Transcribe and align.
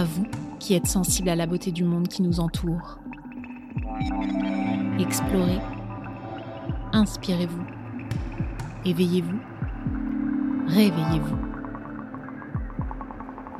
À 0.00 0.04
vous 0.04 0.24
qui 0.58 0.72
êtes 0.72 0.86
sensible 0.86 1.28
à 1.28 1.36
la 1.36 1.46
beauté 1.46 1.72
du 1.72 1.84
monde 1.84 2.08
qui 2.08 2.22
nous 2.22 2.40
entoure. 2.40 2.98
Explorez, 4.98 5.60
inspirez-vous, 6.94 7.62
éveillez-vous, 8.86 9.38
réveillez-vous. 10.68 11.36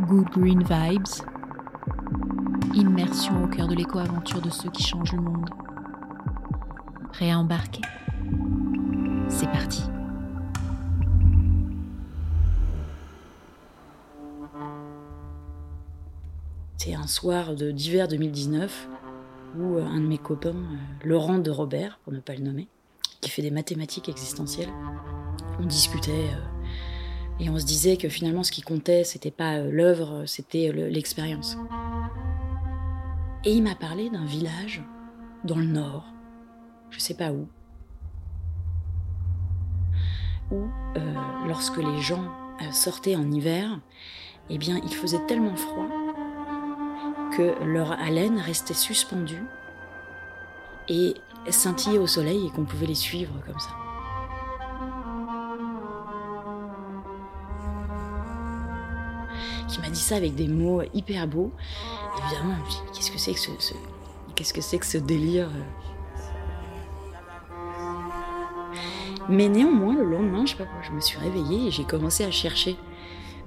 Good 0.07 0.29
Green 0.31 0.63
Vibes, 0.63 1.27
immersion 2.73 3.45
au 3.45 3.47
cœur 3.47 3.69
de 3.69 3.75
l'éco-aventure 3.75 4.41
de 4.41 4.49
ceux 4.49 4.71
qui 4.71 4.83
changent 4.83 5.13
le 5.13 5.21
monde. 5.21 5.51
Prêt 7.13 7.31
à 7.31 7.39
embarquer 7.39 7.83
C'est 9.29 9.53
parti. 9.53 9.90
Un 16.95 17.07
soir 17.07 17.55
d'hiver 17.55 18.09
2019 18.09 18.89
où 19.57 19.77
euh, 19.77 19.85
un 19.85 20.01
de 20.01 20.07
mes 20.07 20.19
copains, 20.19 20.51
euh, 20.51 21.05
Laurent 21.05 21.39
de 21.39 21.51
Robert, 21.51 21.99
pour 22.03 22.13
ne 22.13 22.21
pas 22.21 22.35
le 22.35 22.43
nommer, 22.43 22.69
qui 23.21 23.31
fait 23.31 23.43
des 23.43 23.51
mathématiques 23.51 24.09
existentielles, 24.09 24.71
on 25.59 25.67
discutait 25.67 26.11
euh, 26.11 27.39
et 27.39 27.51
on 27.51 27.59
se 27.59 27.65
disait 27.65 27.97
que 27.97 28.09
finalement 28.09 28.43
ce 28.43 28.53
qui 28.53 28.63
comptait, 28.63 29.05
c'était 29.05 29.31
pas 29.31 29.59
l'œuvre, 29.59 30.25
c'était 30.27 30.73
l'expérience. 30.73 31.57
Et 33.45 33.53
il 33.53 33.63
m'a 33.63 33.75
parlé 33.75 34.11
d'un 34.11 34.25
village 34.25 34.83
dans 35.45 35.57
le 35.57 35.67
nord, 35.67 36.07
je 36.91 36.99
sais 36.99 37.15
pas 37.15 37.33
où, 37.33 37.49
où 40.51 40.67
lorsque 41.47 41.79
les 41.79 42.01
gens 42.01 42.25
sortaient 42.73 43.17
en 43.17 43.31
hiver, 43.31 43.81
eh 44.51 44.59
bien 44.59 44.79
il 44.83 44.93
faisait 44.93 45.25
tellement 45.27 45.57
froid 45.57 45.89
que 47.37 47.65
leur 47.65 47.93
haleine 47.93 48.39
restait 48.39 48.75
suspendue 48.75 49.45
et 50.89 51.15
scintillait 51.49 51.99
au 51.99 52.07
soleil 52.07 52.47
et 52.47 52.51
qu'on 52.51 52.65
pouvait 52.65 52.87
les 52.87 52.95
suivre 52.95 53.33
comme 53.47 53.59
ça. 53.59 53.71
Qui 59.69 59.81
m'a 59.81 59.91
dit 59.91 60.01
ça 60.01 60.17
avec 60.17 60.35
des 60.35 60.49
mots 60.49 60.83
hyper 60.93 61.27
beaux. 61.29 61.53
Évidemment, 62.19 62.57
qu'est-ce 62.93 63.11
que 63.11 63.19
c'est 63.19 63.35
que 63.35 63.39
ce, 63.39 63.73
qu'est-ce 64.35 64.53
que 64.53 64.61
c'est 64.61 64.79
que 64.79 64.87
ce 64.87 64.99
délire 64.99 65.51
Mais 69.29 69.49
néanmoins, 69.49 69.95
le 69.95 70.05
lendemain, 70.05 70.45
je 70.45 70.53
sais 70.53 70.57
pas 70.57 70.65
je 70.83 70.91
me 70.91 71.01
suis 71.01 71.19
réveillée 71.19 71.69
et 71.69 71.71
j'ai 71.71 71.85
commencé 71.85 72.25
à 72.25 72.33
chercher 72.33 72.77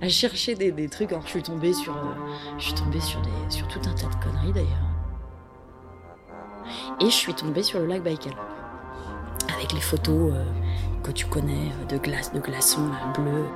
à 0.03 0.09
chercher 0.09 0.55
des, 0.55 0.89
trucs. 0.89 1.11
Alors 1.11 1.23
je 1.23 1.29
suis 1.31 1.43
tombée 1.43 1.71
sur, 1.71 1.95
euh, 1.95 2.57
je 2.57 2.65
suis 2.65 2.73
tombée 2.73 2.99
sur, 2.99 3.21
des, 3.21 3.29
sur 3.49 3.67
tout 3.69 3.79
un 3.85 3.93
tas 3.93 4.07
de 4.07 4.23
conneries 4.23 4.51
d'ailleurs. 4.51 4.67
Et 6.99 7.05
je 7.05 7.15
suis 7.15 7.33
tombée 7.33 7.63
sur 7.63 7.79
le 7.79 7.85
lac 7.85 8.03
Baïkal. 8.03 8.33
Avec 9.55 9.71
les 9.71 9.79
photos 9.79 10.33
euh, 10.33 10.43
que 11.03 11.11
tu 11.11 11.25
connais 11.27 11.71
euh, 11.81 11.85
de 11.85 11.97
glace, 11.97 12.33
de 12.33 12.39
glaçons 12.39 12.89
bleus. 13.15 13.47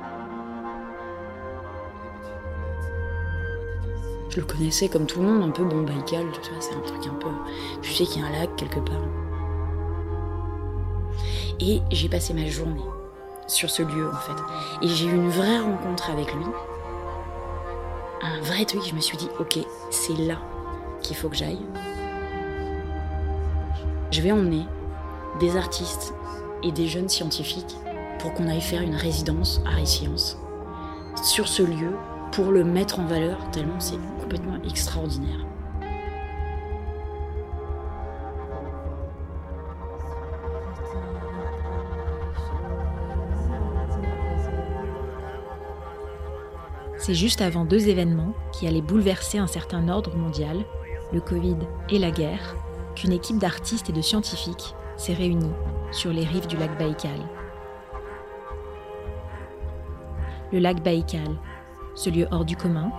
Je 4.30 4.40
le 4.40 4.46
connaissais 4.46 4.88
comme 4.88 5.04
tout 5.04 5.20
le 5.20 5.28
monde, 5.28 5.42
un 5.42 5.52
peu 5.52 5.64
bon 5.64 5.82
Baïkal, 5.82 6.24
tu 6.42 6.50
vois, 6.50 6.60
c'est 6.60 6.74
un 6.74 6.80
truc 6.80 7.06
un 7.06 7.14
peu. 7.16 7.28
Tu 7.82 7.92
sais 7.92 8.04
qu'il 8.04 8.22
y 8.22 8.24
a 8.24 8.28
un 8.28 8.32
lac 8.32 8.56
quelque 8.56 8.80
part. 8.80 9.04
Et 11.60 11.82
j'ai 11.90 12.08
passé 12.08 12.32
ma 12.32 12.46
journée 12.46 12.80
sur 13.48 13.70
ce 13.70 13.82
lieu 13.82 14.08
en 14.08 14.16
fait. 14.16 14.40
Et 14.82 14.88
j'ai 14.88 15.06
eu 15.06 15.14
une 15.14 15.30
vraie 15.30 15.58
rencontre 15.58 16.10
avec 16.10 16.32
lui. 16.34 16.44
Un 18.22 18.40
vrai 18.42 18.64
truc, 18.64 18.82
je 18.88 18.94
me 18.94 19.00
suis 19.00 19.16
dit, 19.16 19.28
ok, 19.40 19.58
c'est 19.90 20.16
là 20.16 20.38
qu'il 21.02 21.16
faut 21.16 21.28
que 21.28 21.36
j'aille. 21.36 21.64
Je 24.10 24.20
vais 24.20 24.32
emmener 24.32 24.64
des 25.40 25.56
artistes 25.56 26.14
et 26.62 26.72
des 26.72 26.86
jeunes 26.86 27.08
scientifiques 27.08 27.76
pour 28.18 28.34
qu'on 28.34 28.48
aille 28.48 28.60
faire 28.60 28.82
une 28.82 28.96
résidence 28.96 29.60
à 29.66 29.84
Science 29.84 30.38
sur 31.22 31.48
ce 31.48 31.62
lieu 31.62 31.92
pour 32.32 32.50
le 32.50 32.64
mettre 32.64 33.00
en 33.00 33.06
valeur 33.06 33.50
tellement 33.50 33.80
c'est 33.80 33.98
complètement 34.20 34.56
extraordinaire. 34.64 35.47
C'est 47.08 47.14
juste 47.14 47.40
avant 47.40 47.64
deux 47.64 47.88
événements 47.88 48.34
qui 48.52 48.66
allaient 48.66 48.82
bouleverser 48.82 49.38
un 49.38 49.46
certain 49.46 49.88
ordre 49.88 50.14
mondial, 50.14 50.58
le 51.10 51.22
Covid 51.22 51.56
et 51.88 51.98
la 51.98 52.10
guerre, 52.10 52.54
qu'une 52.94 53.12
équipe 53.12 53.38
d'artistes 53.38 53.88
et 53.88 53.94
de 53.94 54.02
scientifiques 54.02 54.74
s'est 54.98 55.14
réunie 55.14 55.54
sur 55.90 56.12
les 56.12 56.26
rives 56.26 56.46
du 56.46 56.58
lac 56.58 56.78
Baïkal. 56.78 57.18
Le 60.52 60.58
lac 60.58 60.82
Baïkal, 60.82 61.30
ce 61.94 62.10
lieu 62.10 62.28
hors 62.30 62.44
du 62.44 62.56
commun, 62.56 62.92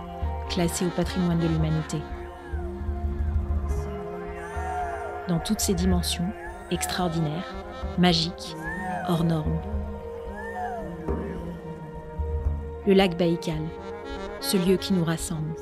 classé 0.48 0.84
au 0.84 0.90
patrimoine 0.90 1.38
de 1.38 1.46
l'humanité. 1.46 1.98
Dans 5.28 5.38
toutes 5.38 5.60
ses 5.60 5.74
dimensions, 5.74 6.32
extraordinaires, 6.72 7.54
magiques, 7.96 8.56
hors 9.08 9.22
normes. 9.22 9.60
Le 12.88 12.94
lac 12.94 13.16
Baïkal, 13.16 13.62
ce 14.40 14.56
lieu 14.56 14.76
qui 14.76 14.92
nous 14.92 15.04
rassemble. 15.04 15.54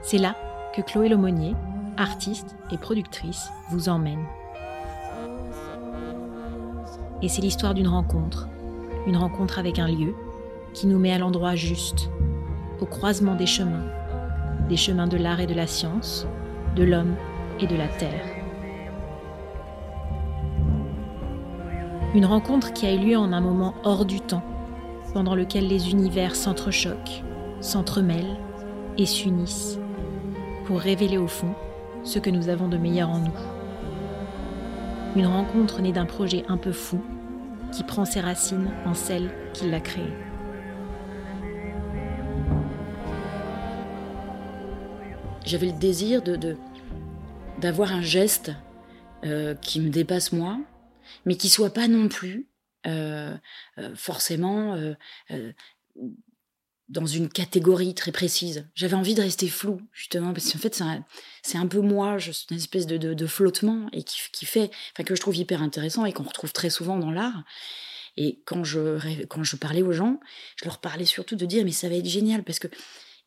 C'est 0.00 0.18
là 0.18 0.36
que 0.74 0.82
Chloé 0.82 1.08
Lomonier, 1.08 1.54
artiste 1.96 2.56
et 2.70 2.78
productrice, 2.78 3.50
vous 3.70 3.88
emmène. 3.88 4.24
Et 7.22 7.28
c'est 7.28 7.42
l'histoire 7.42 7.74
d'une 7.74 7.88
rencontre, 7.88 8.48
une 9.06 9.16
rencontre 9.16 9.58
avec 9.58 9.78
un 9.78 9.88
lieu 9.88 10.14
qui 10.72 10.86
nous 10.86 10.98
met 10.98 11.12
à 11.12 11.18
l'endroit 11.18 11.54
juste, 11.54 12.10
au 12.80 12.86
croisement 12.86 13.34
des 13.34 13.46
chemins, 13.46 13.86
des 14.68 14.76
chemins 14.76 15.06
de 15.06 15.16
l'art 15.16 15.40
et 15.40 15.46
de 15.46 15.54
la 15.54 15.66
science, 15.66 16.26
de 16.76 16.84
l'homme 16.84 17.14
et 17.60 17.66
de 17.66 17.76
la 17.76 17.88
terre. 17.88 18.24
Une 22.14 22.26
rencontre 22.26 22.72
qui 22.72 22.86
a 22.86 22.92
eu 22.92 22.98
lieu 22.98 23.16
en 23.16 23.32
un 23.32 23.40
moment 23.40 23.74
hors 23.84 24.04
du 24.04 24.20
temps, 24.20 24.44
pendant 25.14 25.36
lequel 25.36 25.68
les 25.68 25.90
univers 25.90 26.34
s'entrechoquent, 26.34 27.22
s'entremêlent 27.60 28.36
et 28.98 29.06
s'unissent 29.06 29.78
pour 30.66 30.80
révéler 30.80 31.18
au 31.18 31.28
fond 31.28 31.54
ce 32.02 32.18
que 32.18 32.30
nous 32.30 32.48
avons 32.48 32.68
de 32.68 32.76
meilleur 32.76 33.08
en 33.08 33.20
nous. 33.20 33.32
Une 35.14 35.26
rencontre 35.26 35.80
née 35.80 35.92
d'un 35.92 36.04
projet 36.04 36.44
un 36.48 36.56
peu 36.56 36.72
fou 36.72 37.00
qui 37.70 37.84
prend 37.84 38.04
ses 38.04 38.20
racines 38.20 38.72
en 38.84 38.92
celle 38.92 39.30
qui 39.52 39.70
l'a 39.70 39.80
créé. 39.80 40.12
J'avais 45.46 45.66
le 45.66 45.78
désir 45.78 46.22
de, 46.22 46.56
d'avoir 47.60 47.92
un 47.92 48.02
geste 48.02 48.50
euh, 49.24 49.54
qui 49.54 49.80
me 49.80 49.90
dépasse 49.90 50.32
moi, 50.32 50.58
mais 51.24 51.36
qui 51.36 51.48
soit 51.48 51.72
pas 51.72 51.86
non 51.86 52.08
plus 52.08 52.48
forcément 53.94 54.94
euh, 55.30 55.52
dans 56.88 57.06
une 57.06 57.30
catégorie 57.30 57.94
très 57.94 58.12
précise. 58.12 58.68
J'avais 58.74 58.94
envie 58.94 59.14
de 59.14 59.22
rester 59.22 59.48
flou, 59.48 59.80
justement, 59.92 60.34
parce 60.34 60.52
qu'en 60.52 60.58
fait, 60.58 60.82
c'est 61.42 61.56
un, 61.56 61.66
peu 61.66 61.80
moi, 61.80 62.18
je, 62.18 62.30
une 62.50 62.58
espèce 62.58 62.86
de, 62.86 63.26
flottement, 63.26 63.88
et 63.92 64.02
qui, 64.02 64.18
qui 64.32 64.44
fait, 64.44 64.70
enfin, 64.92 65.04
que 65.04 65.14
je 65.14 65.20
trouve 65.20 65.36
hyper 65.36 65.62
intéressant 65.62 66.04
et 66.04 66.12
qu'on 66.12 66.24
retrouve 66.24 66.52
très 66.52 66.68
souvent 66.68 66.98
dans 66.98 67.10
l'art. 67.10 67.44
Et 68.16 68.42
quand 68.44 68.64
je, 68.64 69.24
quand 69.24 69.42
je 69.42 69.56
parlais 69.56 69.82
aux 69.82 69.92
gens, 69.92 70.20
je 70.56 70.66
leur 70.66 70.78
parlais 70.78 71.06
surtout 71.06 71.36
de 71.36 71.46
dire, 71.46 71.64
mais 71.64 71.72
ça 71.72 71.88
va 71.88 71.94
être 71.94 72.06
génial, 72.06 72.44
parce 72.44 72.58
que 72.58 72.68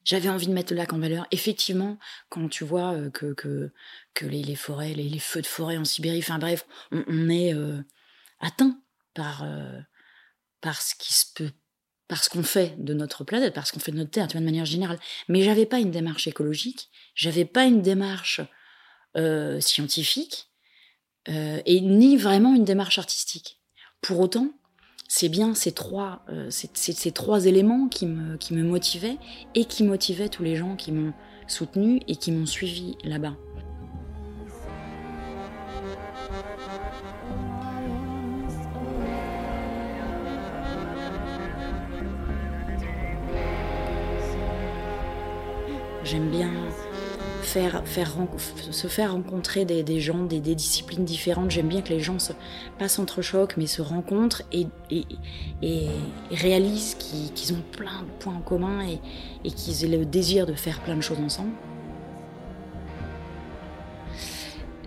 j'avais 0.04 0.30
envie 0.30 0.48
de 0.48 0.54
mettre 0.54 0.72
le 0.72 0.78
lac 0.78 0.94
en 0.94 1.00
valeur. 1.00 1.26
Effectivement, 1.32 1.98
quand 2.30 2.48
tu 2.50 2.64
vois 2.64 2.96
que, 3.12 3.34
que, 3.34 3.72
que 4.14 4.26
les, 4.28 4.56
forêts, 4.56 4.94
les, 4.94 5.20
feux 5.20 5.42
de 5.42 5.48
forêt 5.48 5.78
en 5.78 5.84
Sibérie, 5.84 6.20
enfin 6.20 6.38
bref, 6.38 6.66
on, 6.92 7.28
est 7.30 7.54
atteint 8.40 8.80
par, 9.18 9.44
euh, 9.44 9.80
par 10.62 10.82
ce 10.82 10.94
qui 10.96 11.14
se 11.14 11.26
peut 11.36 11.52
parce 12.08 12.30
qu'on 12.30 12.44
fait 12.44 12.76
de 12.78 12.94
notre 12.94 13.26
planète, 13.26 13.54
parce 13.54 13.74
qu'on 13.74 13.82
fait 13.82 13.92
de 13.92 13.98
notre 13.98 14.12
terre, 14.12 14.30
tu 14.30 14.38
de 14.38 14.44
manière 14.44 14.64
générale. 14.64 14.98
Mais 15.28 15.42
j'avais 15.42 15.66
pas 15.66 15.80
une 15.80 15.92
démarche 15.92 16.26
écologique, 16.26 16.90
j'avais 17.16 17.44
pas 17.44 17.66
une 17.66 17.82
démarche 17.82 18.40
euh, 19.18 19.60
scientifique, 19.60 20.48
euh, 21.28 21.60
et 21.66 21.82
ni 21.82 22.16
vraiment 22.16 22.56
une 22.56 22.64
démarche 22.64 22.98
artistique. 22.98 23.60
Pour 24.00 24.22
autant, 24.22 24.54
c'est 25.10 25.28
bien 25.28 25.54
ces 25.54 25.74
trois, 25.74 26.26
ces, 26.50 27.12
trois 27.12 27.46
éléments 27.46 27.90
qui 27.90 28.06
me, 28.06 28.38
qui 28.38 28.54
me 28.54 28.64
motivaient 28.64 29.18
et 29.54 29.66
qui 29.66 29.84
motivaient 29.84 30.30
tous 30.30 30.44
les 30.44 30.56
gens 30.56 30.78
qui 30.78 30.94
m'ont 30.94 31.14
soutenu 31.48 32.00
et 32.08 32.16
qui 32.16 32.32
m'ont 32.32 32.46
suivi 32.46 32.96
là-bas. 33.04 33.36
J'aime 46.10 46.30
bien 46.30 46.52
faire, 47.42 47.86
faire, 47.86 48.14
se 48.72 48.88
faire 48.88 49.12
rencontrer 49.12 49.66
des, 49.66 50.00
gens, 50.00 50.24
des, 50.24 50.40
disciplines 50.40 51.04
différentes. 51.04 51.52
J'aime 51.52 51.68
bien 51.68 51.82
que 51.82 51.90
les 51.90 52.00
gens 52.00 52.18
se, 52.18 52.32
pas 52.80 52.88
s'entrechoquent, 52.88 53.58
mais 53.58 53.68
se 53.68 53.82
rencontrent 53.82 54.44
et, 54.54 54.68
réalisent 56.32 56.96
qu'ils 56.96 57.54
ont 57.54 57.64
plein 57.74 58.04
de 58.04 58.24
points 58.24 58.36
en 58.36 58.42
commun 58.42 58.88
et, 58.88 59.00
et 59.44 59.52
qu'ils 59.52 59.84
aient 59.84 59.98
le 59.98 60.06
désir 60.06 60.46
de 60.46 60.54
faire 60.54 60.80
plein 60.82 60.96
de 60.96 61.02
choses 61.02 61.20
ensemble. 61.20 61.52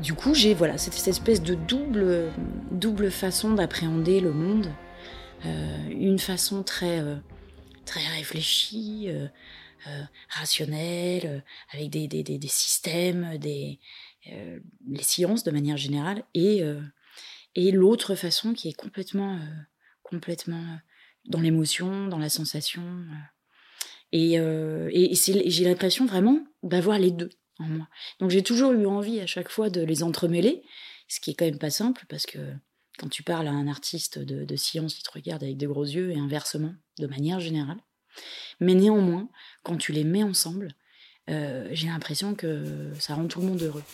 Du 0.01 0.15
coup, 0.15 0.35
j'ai 0.35 0.55
voilà 0.55 0.79
cette, 0.79 1.07
espèce 1.07 1.43
de 1.43 1.55
double, 1.55 2.31
double 2.71 3.11
façon 3.11 3.53
d'appréhender 3.53 4.21
le 4.21 4.33
monde. 4.33 4.71
Euh, 5.45 5.89
une 5.91 6.19
façon 6.19 6.63
très, 6.63 7.01
euh, 7.01 7.17
très 7.85 8.07
réfléchie, 8.17 9.07
euh, 9.09 9.27
rationnelle, 10.29 11.45
avec 11.73 11.91
des, 11.91 12.09
des, 12.09 12.23
des, 12.23 12.49
systèmes, 12.49 13.39
des, 13.39 13.79
les 14.27 15.03
sciences 15.03 15.45
de 15.45 15.51
manière 15.51 15.77
générale, 15.77 16.25
et, 16.35 16.63
et 17.55 17.71
l'autre 17.73 18.15
façon 18.15 18.53
qui 18.53 18.69
est 18.69 18.75
complètement, 18.75 19.39
complètement 20.03 20.79
dans 21.27 21.41
l'émotion, 21.41 22.09
dans 22.09 22.19
la 22.19 22.29
sensation. 22.29 22.83
Et, 24.13 24.35
et 24.35 25.15
j'ai 25.15 25.65
l'impression 25.65 26.07
vraiment 26.07 26.45
d'avoir 26.63 26.99
les 26.99 27.11
deux. 27.11 27.31
Donc 28.19 28.31
j'ai 28.31 28.43
toujours 28.43 28.73
eu 28.73 28.87
envie 28.87 29.21
à 29.21 29.27
chaque 29.27 29.51
fois 29.51 29.71
de 29.71 29.83
les 29.83 30.03
entremêler, 30.03 30.63
ce 31.09 31.21
qui 31.21 31.31
est 31.31 31.35
quand 31.35 31.45
même 31.45 31.59
pas 31.59 31.71
simple 31.71 32.05
parce 32.09 32.27
que 32.27 32.39
quand 32.99 33.09
tu 33.09 33.23
parles 33.23 33.49
à 33.49 33.53
un 33.53 33.67
artiste 33.67 34.19
de, 34.19 34.57
science, 34.57 34.99
il 34.99 35.03
te 35.03 35.11
regarde 35.11 35.43
avec 35.43 35.57
des 35.57 35.67
gros 35.67 35.85
yeux 35.85 36.11
et 36.11 36.19
inversement, 36.19 36.75
de 36.99 37.07
manière 37.07 37.41
générale. 37.41 37.79
Mais 38.61 38.75
néanmoins, 38.75 39.29
quand 39.63 39.77
tu 39.77 39.93
les 39.93 40.05
mets 40.05 40.23
ensemble, 40.23 40.75
euh, 41.29 41.69
j'ai 41.73 41.89
l'impression 41.89 42.35
que 42.35 42.93
ça 42.99 43.15
rend 43.15 43.27
tout 43.27 43.41
le 43.41 43.47
monde 43.47 43.63
heureux. 43.63 43.85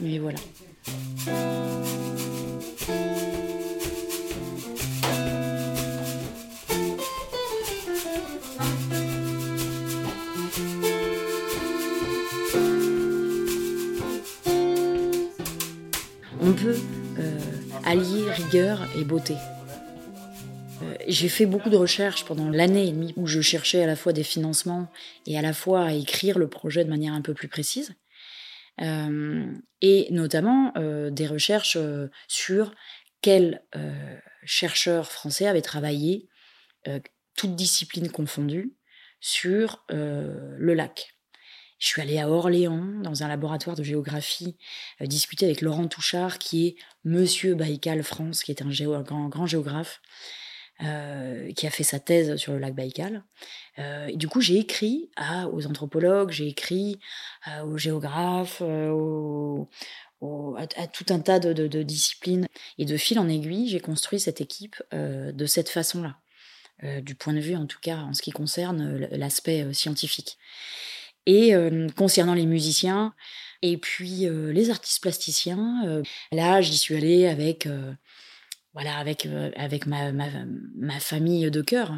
Mais 0.00 0.18
voilà. 0.18 0.38
on 16.48 16.52
peut 16.52 16.76
euh, 17.18 17.38
allier 17.84 18.30
rigueur 18.30 18.80
et 18.96 19.04
beauté. 19.04 19.34
Euh, 21.08 21.12
j'ai 21.12 21.28
fait 21.28 21.46
beaucoup 21.46 21.70
de 21.70 21.76
recherches 21.76 22.24
pendant 22.24 22.50
l'année 22.50 22.88
et 22.88 22.92
demie 22.92 23.14
où 23.16 23.26
je 23.26 23.40
cherchais 23.40 23.82
à 23.82 23.86
la 23.86 23.96
fois 23.96 24.12
des 24.12 24.24
financements 24.24 24.90
et 25.26 25.38
à 25.38 25.42
la 25.42 25.52
fois 25.52 25.84
à 25.84 25.92
écrire 25.92 26.38
le 26.38 26.48
projet 26.48 26.84
de 26.84 26.90
manière 26.90 27.14
un 27.14 27.22
peu 27.22 27.34
plus 27.34 27.48
précise. 27.48 27.94
Euh, 28.80 29.52
et 29.80 30.06
notamment 30.12 30.72
des 31.10 31.26
recherches 31.26 31.78
sur 32.28 32.72
quels 33.22 33.62
chercheurs 34.44 35.10
français 35.10 35.46
avaient 35.46 35.62
travaillé, 35.62 36.28
toutes 37.36 37.56
disciplines 37.56 38.10
confondues, 38.10 38.72
sur 39.20 39.84
le 39.88 40.74
lac. 40.74 41.18
Je 41.78 41.86
suis 41.86 42.02
allée 42.02 42.18
à 42.18 42.28
Orléans, 42.28 42.84
dans 43.02 43.22
un 43.22 43.28
laboratoire 43.28 43.76
de 43.76 43.84
géographie, 43.84 44.56
euh, 45.00 45.06
discuter 45.06 45.46
avec 45.46 45.60
Laurent 45.60 45.86
Touchard, 45.86 46.38
qui 46.38 46.66
est 46.66 46.76
Monsieur 47.04 47.54
Baïkal 47.54 48.02
France, 48.02 48.42
qui 48.42 48.50
est 48.50 48.62
un, 48.62 49.28
grand, 49.28 49.46
géographe, 49.46 50.00
euh, 50.82 51.52
qui 51.52 51.66
a 51.66 51.70
fait 51.70 51.82
sa 51.82 51.98
thèse 51.98 52.36
sur 52.36 52.52
le 52.52 52.58
lac 52.58 52.74
Baïkal. 52.74 53.24
Euh, 53.78 54.14
du 54.14 54.28
coup, 54.28 54.40
j'ai 54.40 54.58
écrit 54.58 55.10
aux 55.52 55.66
anthropologues, 55.66 56.30
j'ai 56.30 56.48
écrit 56.48 56.98
aux 57.64 57.78
géographes, 57.78 58.62
à, 58.62 58.66
tout 60.86 61.06
un 61.10 61.20
tas 61.20 61.38
de, 61.38 61.82
disciplines. 61.82 62.46
Et 62.78 62.84
de 62.84 62.96
fil 62.96 63.18
en 63.18 63.28
aiguille, 63.28 63.68
j'ai 63.68 63.80
construit 63.80 64.20
cette 64.20 64.40
équipe 64.40 64.76
de 64.92 65.46
cette 65.46 65.68
façon-là, 65.68 66.16
du 67.02 67.14
point 67.14 67.32
de 67.32 67.40
vue, 67.40 67.56
en 67.56 67.66
tout 67.66 67.80
cas, 67.80 67.98
en 67.98 68.14
ce 68.14 68.22
qui 68.22 68.30
concerne 68.30 69.08
l'aspect 69.10 69.72
scientifique. 69.72 70.38
Et 71.28 71.54
euh, 71.54 71.88
concernant 71.94 72.32
les 72.32 72.46
musiciens, 72.46 73.12
et 73.60 73.76
puis 73.76 74.26
euh, 74.26 74.50
les 74.50 74.70
artistes 74.70 75.02
plasticiens, 75.02 75.82
euh, 75.86 76.02
là, 76.32 76.62
j'y 76.62 76.78
suis 76.78 76.96
allée 76.96 77.26
avec, 77.26 77.68
voilà, 78.74 78.96
avec, 78.98 79.26
avec 79.56 79.86
ma, 79.86 81.00
famille 81.00 81.50
de 81.50 81.62
cœur 81.62 81.94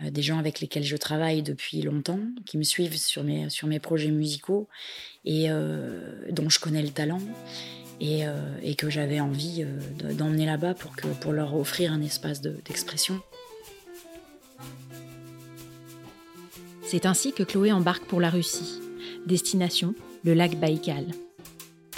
des 0.00 0.20
gens 0.20 0.38
avec 0.38 0.60
lesquels 0.60 0.84
je 0.84 0.96
travaille 0.96 1.42
depuis 1.42 1.80
longtemps, 1.80 2.20
qui 2.44 2.58
me 2.58 2.62
suivent 2.62 2.98
sur 2.98 3.24
mes, 3.24 3.48
sur 3.48 3.66
mes 3.66 3.80
projets 3.80 4.10
musicaux 4.10 4.68
et 5.24 5.48
dont 6.30 6.50
je 6.50 6.58
connais 6.58 6.82
le 6.82 6.90
talent 6.90 7.22
et, 7.98 8.24
et 8.62 8.74
que 8.74 8.90
j'avais 8.90 9.20
envie 9.20 9.64
d'emmener 10.12 10.44
là-bas 10.44 10.74
pour 10.74 11.32
leur 11.32 11.54
offrir 11.56 11.94
un 11.94 12.02
espace 12.02 12.42
d'expression. 12.42 13.22
C'est 16.88 17.04
ainsi 17.04 17.32
que 17.32 17.42
Chloé 17.42 17.72
embarque 17.72 18.04
pour 18.04 18.20
la 18.20 18.30
Russie. 18.30 18.80
Destination, 19.26 19.96
le 20.22 20.34
lac 20.34 20.54
Baïkal. 20.54 21.06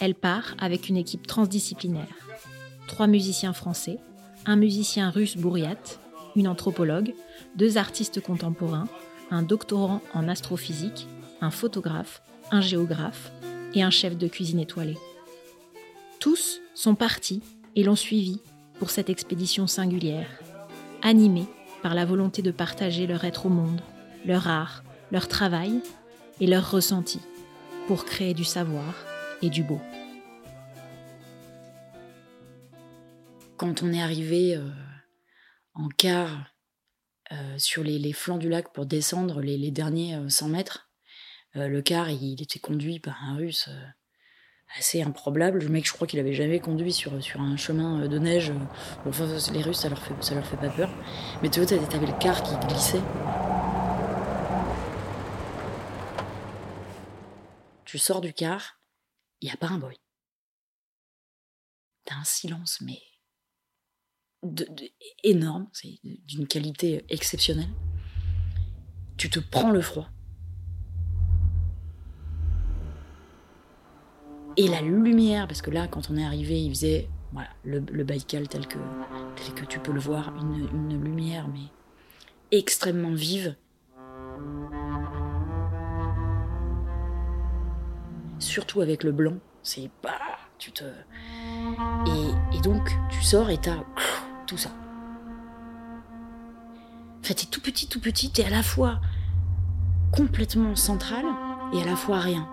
Elle 0.00 0.14
part 0.14 0.54
avec 0.58 0.88
une 0.88 0.96
équipe 0.96 1.26
transdisciplinaire. 1.26 2.27
Trois 2.88 3.06
musiciens 3.06 3.52
français, 3.52 3.98
un 4.44 4.56
musicien 4.56 5.10
russe 5.10 5.36
bourriat, 5.36 5.76
une 6.34 6.48
anthropologue, 6.48 7.14
deux 7.54 7.78
artistes 7.78 8.20
contemporains, 8.20 8.88
un 9.30 9.42
doctorant 9.42 10.00
en 10.14 10.26
astrophysique, 10.26 11.06
un 11.40 11.50
photographe, 11.50 12.22
un 12.50 12.60
géographe 12.60 13.30
et 13.74 13.82
un 13.82 13.90
chef 13.90 14.16
de 14.16 14.26
cuisine 14.26 14.58
étoilé. 14.58 14.96
Tous 16.18 16.60
sont 16.74 16.96
partis 16.96 17.42
et 17.76 17.84
l'ont 17.84 17.94
suivi 17.94 18.40
pour 18.80 18.90
cette 18.90 19.10
expédition 19.10 19.66
singulière, 19.66 20.30
animés 21.02 21.46
par 21.82 21.94
la 21.94 22.04
volonté 22.04 22.42
de 22.42 22.50
partager 22.50 23.06
leur 23.06 23.24
être 23.24 23.46
au 23.46 23.50
monde 23.50 23.80
leur 24.24 24.48
art, 24.48 24.82
leur 25.10 25.28
travail 25.28 25.80
et 26.40 26.46
leur 26.46 26.70
ressenti 26.70 27.20
pour 27.86 28.04
créer 28.04 28.34
du 28.34 28.44
savoir 28.44 28.94
et 29.42 29.50
du 29.50 29.62
beau. 29.62 29.80
Quand 33.58 33.82
on 33.82 33.92
est 33.92 34.00
arrivé 34.00 34.54
euh, 34.54 34.70
en 35.74 35.88
car 35.88 36.54
euh, 37.32 37.58
sur 37.58 37.82
les, 37.82 38.12
flancs 38.12 38.38
du 38.38 38.48
lac 38.48 38.72
pour 38.72 38.86
descendre 38.86 39.40
les, 39.40 39.72
derniers 39.72 40.16
100 40.28 40.46
euh, 40.46 40.48
mètres, 40.48 40.88
le 41.54 41.82
car 41.82 42.08
il 42.08 42.40
était 42.40 42.60
conduit 42.60 43.00
par 43.00 43.20
un 43.24 43.34
russe 43.34 43.68
assez 44.76 45.02
improbable. 45.02 45.58
Le 45.58 45.68
mec, 45.70 45.84
je 45.88 45.92
crois 45.92 46.06
qu'il 46.06 46.20
avait 46.20 46.34
jamais 46.34 46.60
conduit 46.60 46.92
sur, 46.92 47.12
un 47.14 47.56
chemin 47.56 48.06
de 48.06 48.18
neige. 48.20 48.52
enfin, 49.04 49.26
les 49.52 49.62
Russes, 49.62 49.80
ça 49.80 49.88
leur 49.88 50.04
fait, 50.04 50.14
ça 50.22 50.36
leur 50.36 50.46
fait 50.46 50.56
pas 50.56 50.70
peur. 50.70 50.90
Mais 51.42 51.50
tu 51.50 51.60
vois, 51.60 51.66
t'avais 51.66 52.06
le 52.06 52.18
car 52.20 52.44
qui 52.44 52.54
glissait. 52.68 53.02
Tu 57.86 57.98
sors 57.98 58.20
du 58.20 58.32
car, 58.32 58.80
il 59.40 59.46
n'y 59.46 59.52
a 59.52 59.56
pas 59.56 59.68
un 59.68 59.78
bruit. 59.78 60.00
T'as 62.04 62.14
un 62.14 62.24
silence, 62.24 62.80
mais 62.82 63.00
énorme, 65.24 65.68
c'est 65.72 65.98
d'une 66.26 66.46
qualité 66.46 67.04
exceptionnelle. 67.08 67.70
Tu 69.16 69.30
te 69.30 69.40
prends 69.40 69.70
le 69.70 69.80
froid. 69.80 70.08
Et 74.56 74.68
la 74.68 74.80
lumière, 74.80 75.46
parce 75.46 75.62
que 75.62 75.70
là, 75.70 75.86
quand 75.86 76.10
on 76.10 76.16
est 76.16 76.24
arrivé, 76.24 76.60
il 76.60 76.70
faisait 76.70 77.08
voilà, 77.32 77.48
le, 77.64 77.80
Baïkal 78.04 78.48
tel 78.48 78.66
que, 78.66 78.78
tu 79.68 79.78
peux 79.78 79.92
le 79.92 80.00
voir, 80.00 80.32
une, 80.36 81.02
lumière, 81.04 81.48
mais 81.48 81.66
extrêmement 82.50 83.12
vive. 83.12 83.54
surtout 88.38 88.80
avec 88.80 89.04
le 89.04 89.12
blanc, 89.12 89.36
c'est 89.62 89.90
tu 90.58 90.72
te. 90.72 90.84
Et, 92.54 92.60
donc, 92.62 92.90
tu 93.10 93.22
sors 93.22 93.50
et 93.50 93.58
t'as 93.58 93.84
ça. 94.56 94.70
En 97.20 97.22
fait, 97.22 97.34
t'es 97.34 97.46
tout 97.46 97.60
petit, 97.60 97.88
tout 97.88 98.00
petit, 98.00 98.30
t'es 98.30 98.44
à 98.44 98.50
la 98.50 98.62
fois 98.62 99.00
complètement 100.12 100.74
central 100.76 101.24
et 101.74 101.82
à 101.82 101.84
la 101.84 101.96
fois 101.96 102.18
rien. 102.20 102.48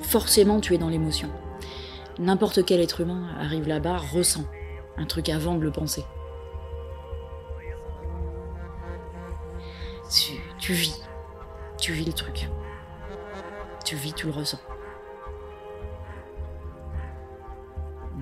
Forcément, 0.00 0.60
tu 0.60 0.74
es 0.74 0.78
dans 0.78 0.88
l'émotion. 0.88 1.30
N'importe 2.18 2.64
quel 2.64 2.80
être 2.80 3.00
humain 3.00 3.28
arrive 3.38 3.68
là-bas, 3.68 3.96
ressent 3.96 4.44
un 4.96 5.06
truc 5.06 5.28
avant 5.28 5.54
de 5.54 5.62
le 5.62 5.72
penser. 5.72 6.04
tu 10.60 10.72
vis 10.72 11.04
tu 11.84 11.92
vis 11.92 12.04
le 12.04 12.12
truc. 12.14 12.48
Tu 13.84 13.96
vis, 13.96 14.14
tu 14.14 14.26
le 14.26 14.32
ressens. 14.32 14.58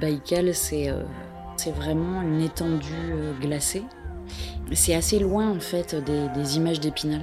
Baïkal, 0.02 0.52
c'est 0.52 0.90
euh, 0.90 1.04
vraiment 1.76 2.22
une 2.22 2.40
étendue 2.40 3.12
euh, 3.12 3.38
glacée. 3.38 3.84
c'est 4.72 4.96
assez 4.96 5.20
loin 5.20 5.48
en 5.48 5.60
fait 5.60 5.94
des, 5.94 6.56
images 6.56 6.80
d'Épinal. 6.80 7.22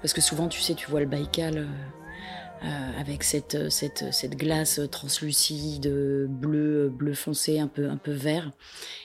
Parce 0.00 0.14
que 0.14 0.22
souvent, 0.22 0.48
tu 0.48 0.62
sais, 0.62 0.74
tu 0.74 0.90
vois 0.90 1.00
le 1.00 1.06
Baïkal 1.06 1.68
euh, 2.64 2.98
avec 2.98 3.22
cette, 3.22 3.68
cette, 3.68 4.10
cette, 4.10 4.36
glace 4.36 4.80
translucide, 4.90 5.86
bleu, 6.30 6.88
bleu 6.88 7.12
foncé, 7.12 7.60
un 7.60 7.68
peu, 7.68 7.90
un 7.90 7.98
peu 7.98 8.12
vert. 8.12 8.52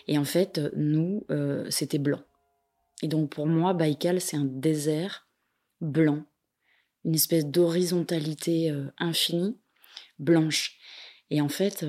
Et 0.08 0.17
en 0.17 0.24
fait, 0.24 0.62
nous, 0.74 1.25
c'était 1.70 2.00
blanc. 2.00 2.22
Et 3.01 3.10
donc 3.10 3.32
pour 3.32 3.48
moi, 3.48 3.74
Baïkal, 3.74 4.22
c'est 4.22 4.38
un 4.38 4.46
désert 4.46 5.27
blanc, 5.82 6.24
une 7.03 7.15
espèce 7.15 7.46
d'horizontalité 7.46 8.74
infinie, 8.98 9.58
blanche. 10.20 10.77
Et 11.29 11.41
en 11.41 11.50
fait, 11.50 11.86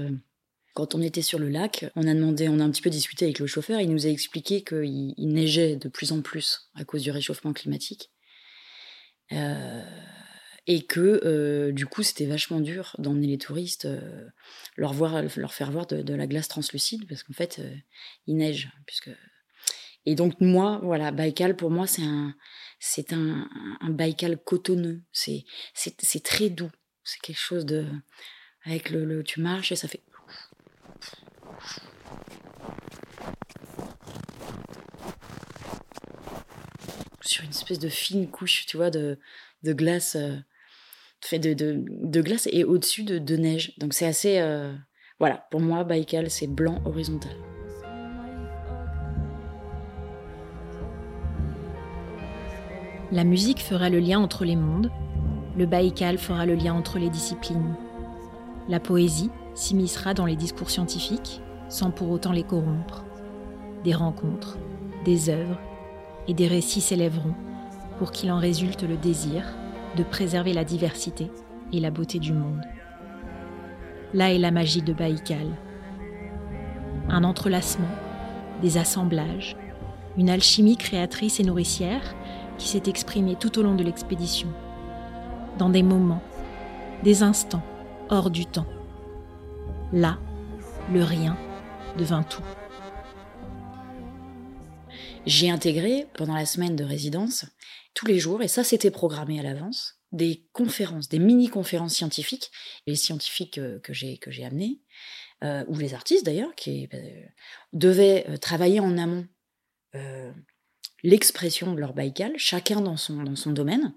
quand 0.78 0.94
on 0.94 1.02
était 1.02 1.23
sur 1.23 1.40
le 1.40 1.49
lac, 1.49 1.87
on 1.97 2.06
a 2.06 2.14
demandé, 2.14 2.49
on 2.49 2.61
a 2.61 2.62
un 2.62 2.70
petit 2.70 2.82
peu 2.82 2.88
discuté 2.88 3.25
avec 3.25 3.40
le 3.40 3.49
chauffeur, 3.49 3.80
il 3.80 3.90
nous 3.90 4.06
a 4.06 4.11
expliqué 4.11 4.62
qu'il 4.62 5.12
neigeait 5.18 5.75
de 5.75 5.88
plus 5.88 6.12
en 6.12 6.23
plus 6.23 6.70
à 6.76 6.85
cause 6.85 7.02
du 7.02 7.11
réchauffement 7.11 7.52
climatique. 7.52 8.12
Euh, 9.32 9.82
et 10.68 10.87
que 10.87 11.20
euh, 11.25 11.73
du 11.73 11.85
coup 11.85 12.04
c'était 12.04 12.26
vachement 12.26 12.61
dur 12.61 12.94
d'emmener 12.99 13.26
les 13.26 13.38
touristes, 13.38 13.87
euh, 13.87 14.28
leur, 14.76 14.92
voir, 14.92 15.20
leur 15.35 15.52
faire 15.52 15.73
voir 15.73 15.88
de, 15.88 16.14
la 16.14 16.28
glace 16.28 16.47
translucide, 16.47 17.08
parce 17.08 17.25
qu'en 17.25 17.32
fait 17.32 17.61
il 18.28 18.37
neige. 18.37 18.70
Puisque... 18.87 19.11
Et 20.06 20.14
donc 20.14 20.40
moi, 20.40 20.78
voilà, 20.85 21.11
Baïkal 21.11 21.56
pour 21.56 21.73
moi 21.73 21.88
c'est 21.88 22.04
un, 22.04 22.37
c'est 22.78 23.12
un, 23.12 23.49
Baïkal 23.82 24.38
cotonneux, 24.38 25.02
c'est, 25.11 25.44
c'est, 25.75 26.23
très 26.23 26.50
doux, 26.50 26.70
c'est 27.02 27.20
quelque 27.20 27.40
chose 27.40 27.66
de... 27.66 27.85
Avec 28.64 28.90
le, 28.90 29.04
le, 29.04 29.25
tu 29.25 29.40
marches 29.40 29.73
et 29.73 29.76
ça 29.76 29.88
fait 29.88 30.02
sur 37.28 37.44
une 37.44 37.50
espèce 37.50 37.78
de 37.78 37.88
fine 37.88 38.26
couche, 38.28 38.64
tu 38.66 38.76
vois, 38.76 38.90
de, 38.90 39.18
de 39.62 39.73
glace, 39.73 40.16
euh, 40.16 40.37
fait 41.20 41.38
de, 41.38 41.52
de, 41.54 42.23
glace 42.23 42.49
et 42.50 42.64
au-dessus 42.64 43.04
de, 43.04 43.18
de, 43.18 43.37
neige. 43.37 43.75
Donc 43.78 43.92
c'est 43.92 44.06
assez, 44.06 44.38
euh, 44.38 44.75
voilà, 45.18 45.47
pour 45.50 45.61
moi, 45.61 45.85
Baïkal, 45.85 46.30
c'est 46.30 46.47
blanc 46.47 46.80
horizontal. 46.87 47.37
La 53.11 53.25
musique 53.25 53.61
fera 53.61 53.88
le 53.88 54.00
lien 54.00 54.18
entre 54.20 54.44
les 54.44 54.56
mondes, 54.56 54.90
le 55.56 55.66
Baïkal 55.66 56.18
fera 56.18 56.47
le 56.47 56.54
lien 56.54 56.75
entre 56.75 56.99
les 56.99 57.11
disciplines. 57.11 57.75
La 58.68 58.80
poésie 58.80 59.30
s'immiscera 59.54 60.14
dans 60.14 60.26
les 60.26 60.37
discours 60.37 60.70
scientifiques, 60.70 61.40
sans 61.68 61.90
pour 61.90 62.11
autant 62.11 62.32
les 62.32 62.42
corrompre. 62.42 63.04
Des 63.82 63.94
rencontres, 63.94 64.58
des 65.04 65.30
œuvres 65.30 65.58
et 66.28 66.35
des 66.35 66.47
récits 66.47 66.80
s'élèveront 66.80 67.35
pour 67.99 68.12
qu'il 68.12 68.30
en 68.30 68.38
résulte 68.38 68.85
le 68.85 68.97
désir 68.97 69.44
de 69.97 70.04
préserver 70.04 70.52
la 70.52 70.64
diversité 70.64 71.30
et 71.73 71.80
la 71.80 71.90
beauté 71.90 72.18
du 72.18 72.32
monde. 72.32 72.62
Là 74.14 74.32
est 74.32 74.38
la 74.38 74.50
magie 74.50 74.82
de 74.82 74.92
Baïkal. 74.92 75.49
Un 77.08 77.25
entrelacement, 77.25 77.88
des 78.62 78.78
assemblages, 78.78 79.56
une 80.16 80.30
alchimie 80.30 80.76
créatrice 80.76 81.40
et 81.40 81.44
nourricière 81.44 82.14
qui 82.58 82.68
s'est 82.68 82.85
exprimée 82.87 83.37
tout 83.37 83.58
au 83.58 83.62
long 83.62 83.75
de 83.75 83.85
l'expédition, 83.85 84.49
dans 85.58 85.68
des 85.70 85.82
moments, 85.82 86.23
des 87.04 87.23
instants 87.23 87.62
hors 88.11 88.30
du 88.30 88.47
temps. 88.47 88.66
Là, 89.92 90.18
le 90.92 91.02
rien 91.02 91.37
devint 91.97 92.23
tout. 92.23 92.42
J'ai 95.28 95.50
intégré 95.50 96.06
pendant 96.14 96.35
la 96.35 96.47
semaine 96.47 96.75
de 96.75 96.85
résidence 96.85 97.44
tous 97.92 98.06
les 98.06 98.18
jours, 98.18 98.42
et 98.42 98.49
ça 98.49 98.64
c'était 98.64 98.90
programmé 98.90 99.38
à 99.38 99.42
l'avance, 99.42 100.00
des 100.11 100.49
conférences, 100.54 101.11
des 101.11 101.18
mini-conférences 101.18 101.94
scientifiques, 101.94 102.50
les 102.87 102.94
scientifiques 102.94 103.58
euh, 103.58 103.78
que 103.80 103.92
j'ai 103.92 104.16
que 104.16 104.30
j'ai 104.30 104.47
amenés, 104.47 104.80
euh, 105.44 105.66
ou 105.68 105.76
les 105.76 105.92
artistes 105.92 106.25
d'ailleurs, 106.25 106.54
qui 106.54 106.88
euh, 106.94 107.26
devaient 107.75 108.38
travailler 108.38 108.80
en 108.80 108.97
amont 108.97 109.28
l'expression 111.02 111.75
de 111.75 111.80
leur 111.80 111.92
baïkal, 111.92 112.32
chacun 112.38 112.80
dans 112.80 112.97
son, 112.97 113.23
dans 113.23 113.37
son 113.37 113.50
domaine, 113.50 113.94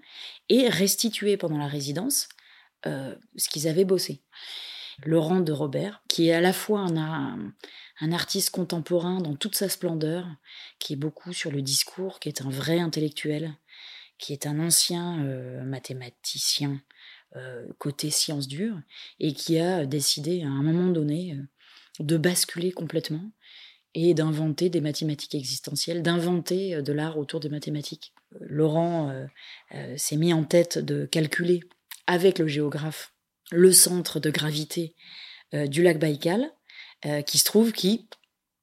et 0.50 0.68
restituer 0.68 1.38
pendant 1.38 1.58
la 1.58 1.66
résidence 1.66 2.28
ce 2.84 3.48
qu'ils 3.48 3.68
avaient 3.68 3.84
bossé. 3.84 4.22
Laurent 5.04 5.40
de 5.40 5.52
Robert, 5.52 6.02
qui 6.08 6.28
est 6.28 6.32
à 6.32 6.40
la 6.40 6.52
fois 6.52 6.80
un, 6.80 8.12
artiste 8.12 8.50
contemporain 8.50 9.20
dans 9.20 9.36
toute 9.36 9.54
sa 9.54 9.68
splendeur, 9.68 10.26
qui 10.78 10.94
est 10.94 10.96
beaucoup 10.96 11.32
sur 11.32 11.50
le 11.50 11.62
discours, 11.62 12.20
qui 12.20 12.28
est 12.28 12.42
un 12.42 12.50
vrai 12.50 12.78
intellectuel, 12.78 13.54
qui 14.18 14.32
est 14.32 14.46
un 14.46 14.58
ancien 14.60 15.24
euh, 15.24 15.62
mathématicien 15.64 16.80
euh, 17.36 17.66
côté 17.78 18.10
sciences 18.10 18.48
dures, 18.48 18.78
et 19.20 19.32
qui 19.32 19.58
a 19.58 19.86
décidé 19.86 20.42
à 20.42 20.48
un 20.48 20.62
moment 20.62 20.90
donné 20.90 21.34
euh, 21.34 21.42
de 22.00 22.16
basculer 22.16 22.72
complètement 22.72 23.30
et 23.94 24.14
d'inventer 24.14 24.70
des 24.70 24.80
mathématiques 24.80 25.34
existentielles, 25.34 26.02
d'inventer 26.02 26.80
de 26.80 26.92
l'art 26.92 27.18
autour 27.18 27.40
des 27.40 27.50
mathématiques. 27.50 28.14
Laurent 28.40 29.12
s'est 29.98 30.16
mis 30.16 30.32
en 30.32 30.44
tête 30.44 30.78
de 30.78 31.04
calculer 31.04 31.60
avec 32.06 32.38
le 32.38 32.46
géographe 32.46 33.12
le 33.50 33.72
centre 33.72 34.20
de 34.20 34.30
gravité 34.30 34.94
euh, 35.54 35.66
du 35.66 35.82
lac 35.82 35.98
Baïkal, 35.98 36.50
euh, 37.04 37.22
qui 37.22 37.38
se 37.38 37.44
trouve 37.44 37.72
qui, 37.72 38.08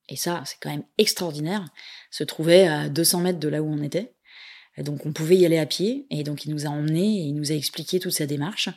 et 0.08 0.16
ça 0.16 0.44
c'est 0.46 0.58
quand 0.62 0.70
même 0.70 0.86
extraordinaire, 0.98 1.66
se 2.10 2.24
trouvait 2.24 2.68
à 2.68 2.90
200 2.90 3.22
mètres 3.22 3.40
de 3.40 3.48
là 3.48 3.62
où 3.62 3.72
on 3.72 3.84
était. 3.84 4.14
Donc 4.78 5.06
on 5.06 5.12
pouvait 5.12 5.36
y 5.36 5.46
aller 5.46 5.58
à 5.58 5.66
pied, 5.66 6.08
et 6.10 6.24
donc 6.24 6.46
il 6.46 6.52
nous 6.52 6.66
a 6.66 6.70
emmenés, 6.70 7.20
et 7.20 7.24
il 7.24 7.34
nous 7.34 7.52
a 7.52 7.56
expliqué 7.56 8.00
toute 8.00 8.14
sa 8.14 8.26
démarche. 8.26 8.70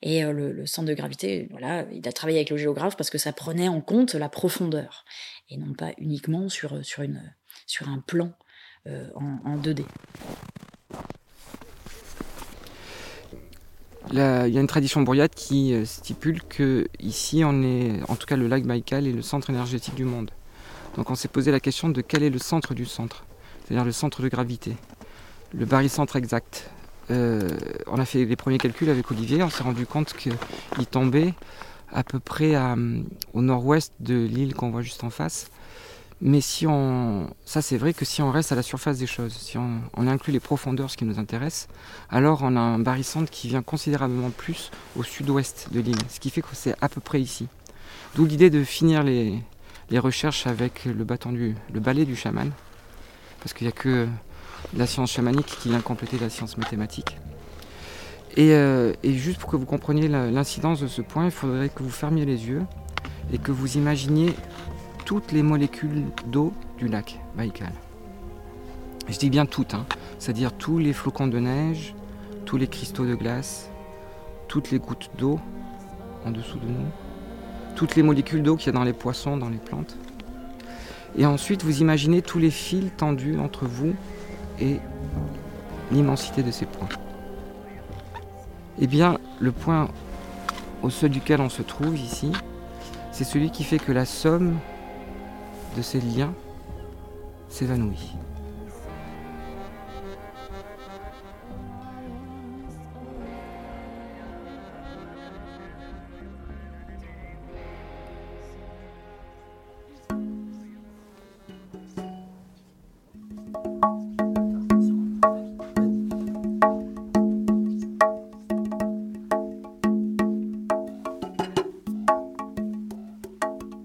Et 0.00 0.24
euh, 0.24 0.32
le, 0.32 0.66
centre 0.66 0.88
de 0.88 0.94
gravité, 0.94 1.46
voilà, 1.50 1.86
il 1.92 2.06
a 2.08 2.12
travaillé 2.12 2.38
avec 2.38 2.50
le 2.50 2.56
géographe 2.56 2.96
parce 2.96 3.10
que 3.10 3.18
ça 3.18 3.32
prenait 3.32 3.68
en 3.68 3.80
compte 3.80 4.14
la 4.14 4.28
profondeur, 4.28 5.04
et 5.50 5.56
non 5.58 5.74
pas 5.74 5.92
uniquement 5.98 6.48
sur, 6.48 6.84
sur, 6.84 7.02
une, 7.02 7.34
sur 7.66 7.88
un 7.88 7.98
plan 7.98 8.32
en, 8.86 9.38
en 9.44 9.58
2D. 9.58 9.84
Il 14.12 14.18
y 14.18 14.58
a 14.58 14.60
une 14.60 14.66
tradition 14.66 15.00
bourriate 15.00 15.34
qui 15.34 15.72
euh, 15.72 15.86
stipule 15.86 16.42
que 16.42 16.86
ici 17.00 17.42
on 17.44 17.62
est, 17.62 18.00
en 18.08 18.16
tout 18.16 18.26
cas 18.26 18.36
le 18.36 18.46
lac 18.46 18.64
Baïkal 18.64 19.06
est 19.06 19.12
le 19.12 19.22
centre 19.22 19.48
énergétique 19.48 19.94
du 19.94 20.04
monde. 20.04 20.30
Donc 20.96 21.08
on 21.08 21.14
s'est 21.14 21.28
posé 21.28 21.50
la 21.50 21.60
question 21.60 21.88
de 21.88 22.02
quel 22.02 22.22
est 22.22 22.30
le 22.30 22.38
centre 22.38 22.74
du 22.74 22.84
centre, 22.84 23.24
c'est-à-dire 23.64 23.86
le 23.86 23.92
centre 23.92 24.20
de 24.20 24.28
gravité, 24.28 24.76
le 25.54 25.64
barycentre 25.64 26.16
exact. 26.16 26.70
Euh, 27.10 27.48
on 27.86 27.98
a 27.98 28.04
fait 28.04 28.26
les 28.26 28.36
premiers 28.36 28.58
calculs 28.58 28.90
avec 28.90 29.10
Olivier, 29.10 29.42
on 29.42 29.48
s'est 29.48 29.62
rendu 29.62 29.86
compte 29.86 30.12
qu'il 30.12 30.86
tombait 30.90 31.32
à 31.90 32.04
peu 32.04 32.20
près 32.20 32.54
au 33.34 33.42
nord-ouest 33.42 33.92
de 34.00 34.14
l'île 34.14 34.54
qu'on 34.54 34.70
voit 34.70 34.82
juste 34.82 35.04
en 35.04 35.10
face, 35.10 35.50
mais 36.24 36.40
si 36.40 36.68
on, 36.68 37.26
ça 37.44 37.62
c'est 37.62 37.76
vrai 37.76 37.92
que 37.92 38.04
si 38.04 38.22
on 38.22 38.30
reste 38.30 38.52
à 38.52 38.54
la 38.54 38.62
surface 38.62 38.96
des 38.96 39.08
choses, 39.08 39.32
si 39.32 39.58
on, 39.58 39.80
inclut 39.96 40.32
les 40.32 40.38
profondeurs, 40.38 40.88
ce 40.88 40.96
qui 40.96 41.04
nous 41.04 41.18
intéresse, 41.18 41.66
alors 42.10 42.42
on 42.42 42.54
a 42.54 42.60
un 42.60 42.78
barycentre 42.78 43.28
qui 43.28 43.48
vient 43.48 43.62
considérablement 43.62 44.30
plus 44.30 44.70
au 44.96 45.02
sud-ouest 45.02 45.68
de 45.72 45.80
l'île, 45.80 45.98
ce 46.08 46.20
qui 46.20 46.30
fait 46.30 46.40
que 46.40 46.46
c'est 46.52 46.76
à 46.80 46.88
peu 46.88 47.00
près 47.00 47.20
ici. 47.20 47.48
D'où 48.14 48.24
l'idée 48.24 48.50
de 48.50 48.62
finir 48.62 49.02
les, 49.02 49.42
recherches 49.98 50.46
avec 50.46 50.84
le 50.84 51.04
bâton 51.04 51.32
du, 51.32 51.56
le 51.74 51.80
balai 51.80 52.04
du 52.04 52.14
chaman, 52.14 52.52
parce 53.40 53.52
qu'il 53.52 53.66
n'y 53.66 53.72
a 53.72 53.76
que 53.76 54.06
la 54.76 54.86
science 54.86 55.10
chamanique 55.10 55.46
qui 55.46 55.70
vient 55.70 55.80
compléter 55.80 56.18
la 56.20 56.30
science 56.30 56.56
mathématique. 56.56 57.18
Et, 58.36 58.52
euh, 58.52 58.92
et 59.02 59.12
juste 59.12 59.40
pour 59.40 59.50
que 59.50 59.56
vous 59.56 59.66
compreniez 59.66 60.06
l'incidence 60.06 60.80
de 60.80 60.86
ce 60.86 61.02
point, 61.02 61.24
il 61.24 61.30
faudrait 61.32 61.68
que 61.68 61.82
vous 61.82 61.90
fermiez 61.90 62.24
les 62.24 62.46
yeux 62.46 62.62
et 63.32 63.38
que 63.38 63.50
vous 63.50 63.76
imaginiez 63.76 64.34
toutes 65.04 65.32
les 65.32 65.42
molécules 65.42 66.04
d'eau 66.26 66.52
du 66.78 66.88
lac 66.88 67.20
Baïkal. 67.36 67.72
Je 69.08 69.18
dis 69.18 69.30
bien 69.30 69.46
toutes, 69.46 69.74
hein. 69.74 69.84
c'est-à-dire 70.18 70.52
tous 70.52 70.78
les 70.78 70.92
flocons 70.92 71.26
de 71.26 71.38
neige, 71.38 71.94
tous 72.44 72.56
les 72.56 72.68
cristaux 72.68 73.04
de 73.04 73.14
glace, 73.14 73.70
toutes 74.48 74.70
les 74.70 74.78
gouttes 74.78 75.10
d'eau 75.18 75.40
en 76.24 76.30
dessous 76.30 76.58
de 76.58 76.66
nous, 76.66 76.86
toutes 77.74 77.96
les 77.96 78.02
molécules 78.02 78.42
d'eau 78.42 78.56
qu'il 78.56 78.66
y 78.66 78.70
a 78.70 78.78
dans 78.78 78.84
les 78.84 78.92
poissons, 78.92 79.36
dans 79.36 79.48
les 79.48 79.58
plantes. 79.58 79.96
Et 81.16 81.26
ensuite, 81.26 81.62
vous 81.62 81.80
imaginez 81.80 82.22
tous 82.22 82.38
les 82.38 82.50
fils 82.50 82.90
tendus 82.96 83.38
entre 83.38 83.66
vous 83.66 83.94
et 84.60 84.78
l'immensité 85.90 86.42
de 86.42 86.50
ces 86.50 86.64
points. 86.64 86.88
Eh 88.78 88.86
bien, 88.86 89.18
le 89.40 89.52
point 89.52 89.88
au 90.82 90.90
seuil 90.90 91.10
duquel 91.10 91.40
on 91.40 91.48
se 91.48 91.62
trouve 91.62 91.98
ici, 91.98 92.32
c'est 93.10 93.24
celui 93.24 93.50
qui 93.50 93.64
fait 93.64 93.78
que 93.78 93.92
la 93.92 94.06
somme 94.06 94.56
de 95.76 95.82
ces 95.82 96.00
liens 96.00 96.34
s'évanouit. 97.48 98.14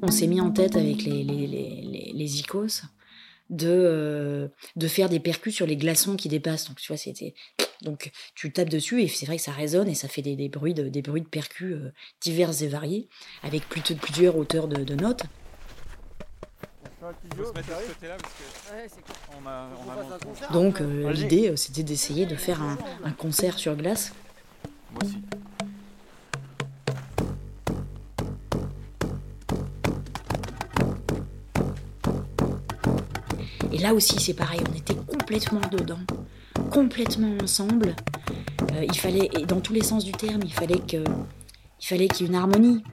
On 0.07 0.11
s'est 0.11 0.27
mis 0.27 0.39
en 0.39 0.51
tête 0.51 0.77
avec 0.77 1.03
les, 1.03 1.23
les, 1.23 1.47
les, 1.47 2.11
les, 2.13 2.39
icos 2.39 2.83
de, 3.49 3.67
euh, 3.67 4.47
de 4.77 4.87
faire 4.87 5.09
des 5.09 5.19
percus 5.19 5.53
sur 5.53 5.67
les 5.67 5.75
glaçons 5.75 6.15
qui 6.15 6.29
dépassent. 6.29 6.69
Donc, 6.69 6.77
tu 6.77 6.87
vois, 6.87 6.97
c'était. 6.97 7.33
Donc, 7.81 8.11
tu 8.33 8.51
tapes 8.51 8.69
dessus 8.69 9.01
et 9.01 9.07
c'est 9.09 9.25
vrai 9.25 9.35
que 9.35 9.43
ça 9.43 9.51
résonne 9.51 9.89
et 9.89 9.95
ça 9.95 10.07
fait 10.07 10.21
des, 10.21 10.35
des 10.35 10.47
bruits, 10.47 10.73
de, 10.73 10.87
des 10.87 11.01
bruits 11.01 11.21
de 11.21 11.27
percus 11.27 11.73
euh, 11.73 11.91
divers 12.21 12.63
et 12.63 12.67
variés, 12.67 13.09
avec 13.43 13.67
plutôt, 13.67 13.95
plusieurs 13.95 14.37
hauteurs 14.37 14.69
de, 14.69 14.83
de 14.83 14.95
notes. 14.95 15.23
Donc, 20.51 20.81
euh, 20.81 21.11
l'idée, 21.11 21.55
c'était 21.57 21.83
d'essayer 21.83 22.25
de 22.25 22.35
faire 22.35 22.61
un, 22.61 22.77
un 23.03 23.11
concert 23.11 23.59
sur 23.59 23.75
glace. 23.75 24.13
Moi 24.93 25.01
aussi. 25.03 25.17
Et 33.77 33.79
là 33.79 33.93
aussi, 33.93 34.19
c'est 34.19 34.33
pareil, 34.33 34.59
on 34.67 34.75
était 34.75 34.95
complètement 34.95 35.61
dedans, 35.71 35.99
complètement 36.71 37.37
ensemble. 37.43 37.95
Euh, 38.73 38.83
il 38.83 38.97
fallait, 38.97 39.29
et 39.39 39.45
dans 39.45 39.59
tous 39.59 39.71
les 39.71 39.83
sens 39.83 40.03
du 40.03 40.13
terme, 40.13 40.41
il 40.43 40.51
fallait 40.51 40.79
que, 40.79 41.03
il 41.79 41.85
fallait 41.85 42.07
qu'il 42.07 42.25
y 42.25 42.29
ait 42.29 42.31
une 42.31 42.39
harmonie, 42.39 42.83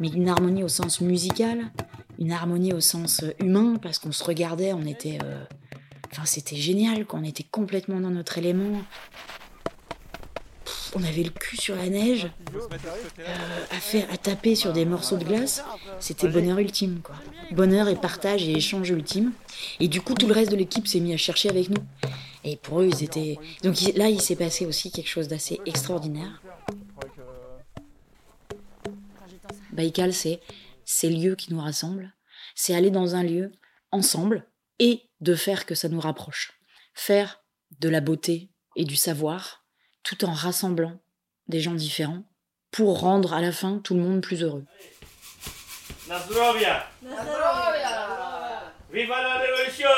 mais 0.00 0.08
une 0.08 0.30
harmonie 0.30 0.64
au 0.64 0.68
sens 0.68 1.02
musical, 1.02 1.70
une 2.18 2.32
harmonie 2.32 2.72
au 2.72 2.80
sens 2.80 3.22
humain, 3.38 3.74
parce 3.82 3.98
qu'on 3.98 4.12
se 4.12 4.24
regardait, 4.24 4.72
on 4.72 4.86
était, 4.86 5.18
euh, 5.22 5.44
enfin, 6.10 6.24
c'était 6.24 6.56
génial, 6.56 7.04
qu'on 7.04 7.22
était 7.22 7.44
complètement 7.44 8.00
dans 8.00 8.10
notre 8.10 8.38
élément 8.38 8.80
on 10.94 11.02
avait 11.02 11.22
le 11.22 11.30
cul 11.30 11.56
sur 11.56 11.74
la 11.74 11.88
neige, 11.88 12.28
euh, 12.54 13.64
à, 13.70 13.80
faire, 13.80 14.06
à 14.12 14.16
taper 14.16 14.54
sur 14.54 14.72
des 14.72 14.84
morceaux 14.84 15.16
de 15.16 15.24
glace. 15.24 15.62
C'était 15.98 16.28
bonheur 16.28 16.58
ultime, 16.58 17.00
quoi. 17.02 17.16
Bonheur 17.50 17.88
et 17.88 17.96
partage 17.96 18.48
et 18.48 18.52
échange 18.52 18.90
ultime. 18.90 19.32
Et 19.80 19.88
du 19.88 20.00
coup, 20.00 20.14
tout 20.14 20.26
le 20.26 20.34
reste 20.34 20.50
de 20.50 20.56
l'équipe 20.56 20.86
s'est 20.86 21.00
mis 21.00 21.12
à 21.12 21.16
chercher 21.16 21.48
avec 21.50 21.68
nous. 21.68 21.82
Et 22.44 22.56
pour 22.56 22.80
eux, 22.80 22.88
ils 22.88 23.02
étaient. 23.02 23.38
Donc 23.62 23.76
là, 23.96 24.08
il 24.08 24.20
s'est 24.20 24.36
passé 24.36 24.66
aussi 24.66 24.90
quelque 24.90 25.08
chose 25.08 25.28
d'assez 25.28 25.60
extraordinaire. 25.66 26.42
Baïkal, 29.72 30.12
c'est 30.12 30.40
ces 30.84 31.10
lieux 31.10 31.34
qui 31.34 31.52
nous 31.52 31.60
rassemblent. 31.60 32.14
C'est 32.54 32.74
aller 32.74 32.90
dans 32.90 33.16
un 33.16 33.24
lieu 33.24 33.50
ensemble 33.90 34.46
et 34.78 35.02
de 35.20 35.34
faire 35.34 35.66
que 35.66 35.74
ça 35.74 35.88
nous 35.88 36.00
rapproche. 36.00 36.52
Faire 36.94 37.42
de 37.80 37.88
la 37.88 38.00
beauté 38.00 38.50
et 38.76 38.84
du 38.84 38.94
savoir 38.94 39.63
tout 40.04 40.24
en 40.24 40.32
rassemblant 40.32 41.00
des 41.48 41.60
gens 41.60 41.74
différents 41.74 42.22
pour 42.70 43.00
rendre 43.00 43.32
à 43.34 43.40
la 43.40 43.52
fin 43.52 43.78
tout 43.78 43.94
le 43.94 44.00
monde 44.00 44.20
plus 44.20 44.42
heureux. 44.42 44.64
Viva 48.92 49.22
la 49.22 49.38
révolution. 49.38 49.88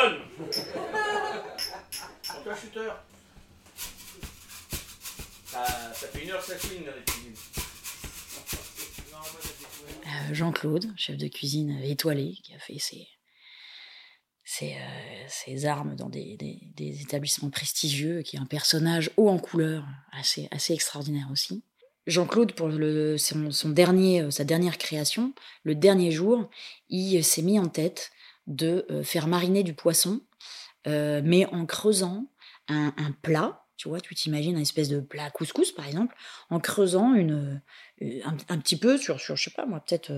Euh, 10.06 10.32
Jean-Claude, 10.32 10.92
chef 10.96 11.16
de 11.16 11.28
cuisine 11.28 11.80
étoilé, 11.82 12.34
qui 12.42 12.54
a 12.54 12.58
fait 12.58 12.78
ses, 12.78 13.08
ses, 14.58 15.64
euh, 15.64 15.68
armes 15.68 15.96
dans 15.96 16.08
des, 16.08 16.36
établissements 16.78 17.50
prestigieux, 17.50 18.22
qui 18.22 18.36
est 18.36 18.38
un 18.38 18.46
personnage 18.46 19.10
haut 19.16 19.28
en 19.28 19.38
couleur, 19.38 19.84
assez, 20.12 20.48
assez 20.50 20.72
extraordinaire 20.72 21.28
aussi. 21.30 21.62
Jean-Claude, 22.06 22.52
pour 22.52 22.68
le, 22.68 23.16
son, 23.18 23.68
dernier, 23.70 24.22
euh, 24.22 24.30
sa 24.30 24.44
dernière 24.44 24.78
création, 24.78 25.34
le 25.64 25.74
dernier 25.74 26.12
jour, 26.12 26.48
il 26.88 27.22
s'est 27.24 27.42
mis 27.42 27.58
en 27.58 27.68
tête 27.68 28.12
de 28.46 28.86
euh, 28.90 29.02
faire 29.02 29.26
mariner 29.26 29.62
du 29.62 29.74
poisson, 29.74 30.20
mais 30.88 31.46
en 31.46 31.66
creusant 31.66 32.28
un, 32.68 32.92
plat, 33.20 33.64
tu 33.76 33.88
vois, 33.88 34.00
tu 34.00 34.14
t'imagines 34.14 34.56
un 34.56 34.60
espèce 34.60 34.88
de 34.88 35.00
plat 35.00 35.30
couscous 35.30 35.72
par 35.72 35.84
exemple, 35.84 36.14
en 36.48 36.60
creusant 36.60 37.12
une, 37.14 37.60
un, 38.22 38.58
petit 38.58 38.76
peu 38.76 38.96
sur, 38.96 39.18
sur, 39.18 39.34
je 39.34 39.42
sais 39.42 39.50
pas 39.50 39.66
moi, 39.66 39.80
peut-être 39.84 40.12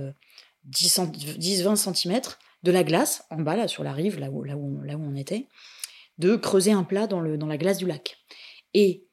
10-20 0.68 1.76
cm 1.76 2.20
de 2.62 2.72
la 2.72 2.84
glace, 2.84 3.24
en 3.30 3.40
bas, 3.40 3.56
là, 3.56 3.68
sur 3.68 3.84
la 3.84 3.92
rive, 3.92 4.18
là 4.18 4.30
où, 4.30 4.42
là 4.44 4.56
où, 4.56 4.78
on, 4.78 4.82
là 4.82 4.96
où 4.96 5.02
on 5.02 5.14
était, 5.14 5.48
de 6.18 6.36
creuser 6.36 6.72
un 6.72 6.84
plat 6.84 7.06
dans, 7.06 7.20
le, 7.20 7.36
dans 7.38 7.46
la 7.46 7.56
glace 7.56 7.78
du 7.78 7.86
lac. 7.86 8.18
Et 8.74 9.04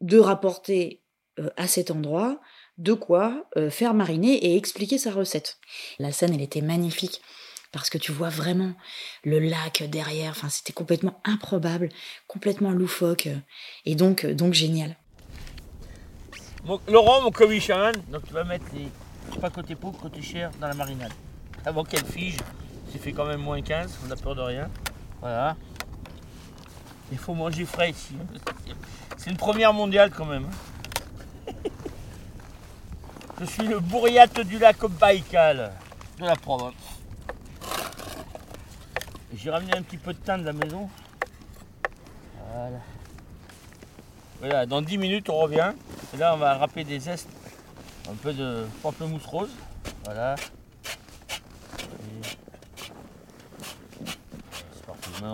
de 0.00 0.18
rapporter 0.18 1.02
euh, 1.38 1.50
à 1.56 1.66
cet 1.66 1.90
endroit 1.90 2.40
de 2.78 2.92
quoi 2.92 3.46
euh, 3.56 3.70
faire 3.70 3.94
mariner 3.94 4.34
et 4.34 4.56
expliquer 4.56 4.98
sa 4.98 5.12
recette. 5.12 5.58
La 5.98 6.12
scène, 6.12 6.34
elle 6.34 6.42
était 6.42 6.60
magnifique 6.60 7.20
parce 7.70 7.90
que 7.90 7.98
tu 7.98 8.12
vois 8.12 8.28
vraiment 8.28 8.72
le 9.24 9.38
lac 9.38 9.84
derrière. 9.88 10.30
Enfin, 10.30 10.48
c'était 10.48 10.72
complètement 10.72 11.20
improbable, 11.24 11.88
complètement 12.26 12.70
loufoque 12.70 13.28
et 13.84 13.94
donc, 13.94 14.24
euh, 14.24 14.34
donc 14.34 14.54
génial. 14.54 14.96
Laurent, 16.88 17.20
mon 17.22 17.30
comichon, 17.30 17.92
donc 18.08 18.26
tu 18.26 18.32
vas 18.32 18.44
mettre 18.44 18.64
les 18.74 18.88
pas 19.40 19.50
côté 19.50 19.74
peau, 19.74 19.90
côté 19.90 20.22
chair 20.22 20.50
dans 20.60 20.68
la 20.68 20.74
marinade 20.74 21.12
avant 21.64 21.84
qu'elle 21.84 22.04
fige. 22.04 22.36
Fait 22.98 23.12
quand 23.12 23.26
même 23.26 23.42
moins 23.42 23.60
15, 23.60 23.98
on 24.02 24.08
n'a 24.08 24.16
peur 24.16 24.34
de 24.34 24.40
rien. 24.40 24.70
Voilà. 25.20 25.56
Il 27.12 27.18
faut 27.18 27.34
manger 27.34 27.66
frais 27.66 27.90
ici. 27.90 28.14
C'est 29.18 29.28
une 29.28 29.36
première 29.36 29.74
mondiale 29.74 30.10
quand 30.10 30.24
même. 30.24 30.46
Hein. 31.48 31.52
Je 33.40 33.44
suis 33.44 33.66
le 33.66 33.78
bourriate 33.80 34.40
du 34.40 34.58
lac 34.58 34.78
Baïkal 34.86 35.72
de 36.18 36.24
la 36.24 36.34
Provence. 36.34 36.72
J'ai 39.36 39.50
ramené 39.50 39.76
un 39.76 39.82
petit 39.82 39.98
peu 39.98 40.14
de 40.14 40.18
thym 40.20 40.38
de 40.38 40.46
la 40.46 40.54
maison. 40.54 40.88
Voilà. 42.54 42.78
Voilà, 44.38 44.64
dans 44.64 44.80
10 44.80 44.96
minutes 44.96 45.28
on 45.28 45.40
revient. 45.40 45.72
Et 46.14 46.16
là 46.16 46.32
on 46.32 46.38
va 46.38 46.54
râper 46.56 46.84
des 46.84 47.00
zestes. 47.00 47.28
Un 48.10 48.14
peu 48.14 48.32
de 48.32 48.64
pamplemousse 48.82 49.26
rose. 49.26 49.52
Voilà. 50.06 50.36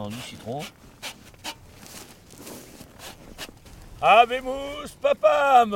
Du 0.09 0.21
citron. 0.21 0.63
Papam 5.01 5.75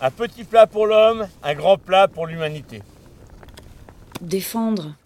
Un 0.00 0.10
petit 0.10 0.44
plat 0.44 0.66
pour 0.66 0.86
l'homme, 0.86 1.28
un 1.42 1.54
grand 1.54 1.78
plat 1.78 2.08
pour 2.08 2.26
l'humanité. 2.26 2.82
Défendre 4.20 4.96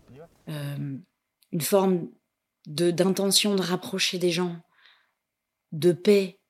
euh, 0.48 0.96
une 1.52 1.60
forme 1.60 2.08
de 2.66 2.90
d'intention 2.90 3.54
de 3.54 3.62
rapprocher 3.62 4.18
des 4.18 4.30
gens, 4.30 4.56
de 5.72 5.92
paix, 5.92 6.40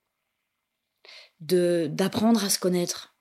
de 1.41 1.89
d'apprendre 1.91 2.45
à 2.45 2.51
se 2.51 2.59
connaître, 2.59 3.15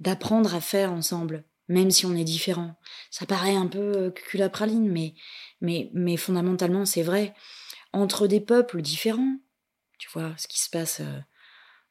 d'apprendre 0.00 0.54
à 0.54 0.60
faire 0.60 0.92
ensemble, 0.92 1.44
même 1.68 1.90
si 1.90 2.06
on 2.06 2.14
est 2.14 2.24
différent. 2.24 2.76
Ça 3.10 3.26
paraît 3.26 3.56
un 3.56 3.66
peu 3.66 3.96
euh, 3.96 4.10
culapraline, 4.10 4.88
mais 4.90 5.14
mais, 5.60 5.90
mais 5.94 6.16
fondamentalement, 6.16 6.84
c'est 6.84 7.02
vrai. 7.02 7.34
Entre 7.92 8.26
des 8.26 8.40
peuples 8.40 8.82
différents, 8.82 9.36
tu 9.98 10.08
vois, 10.12 10.34
ce 10.36 10.46
qui 10.48 10.60
se 10.60 10.70
passe 10.70 11.00
euh, 11.00 11.18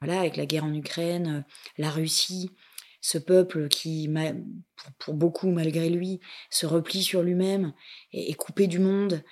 voilà, 0.02 0.20
avec 0.20 0.38
la 0.38 0.46
guerre 0.46 0.66
en 0.66 0.74
Ukraine, 0.74 1.46
euh, 1.48 1.52
la 1.78 1.90
Russie, 1.90 2.52
ce 3.02 3.18
peuple 3.18 3.68
qui, 3.68 4.10
pour, 4.98 5.14
beaucoup 5.14 5.52
malgré 5.52 5.90
lui, 5.90 6.20
se 6.50 6.66
replie 6.66 7.04
sur 7.04 7.22
lui-même 7.22 7.74
et 8.12 8.32
est 8.32 8.36
coupé 8.36 8.66
du 8.66 8.80
monde. 8.80 9.24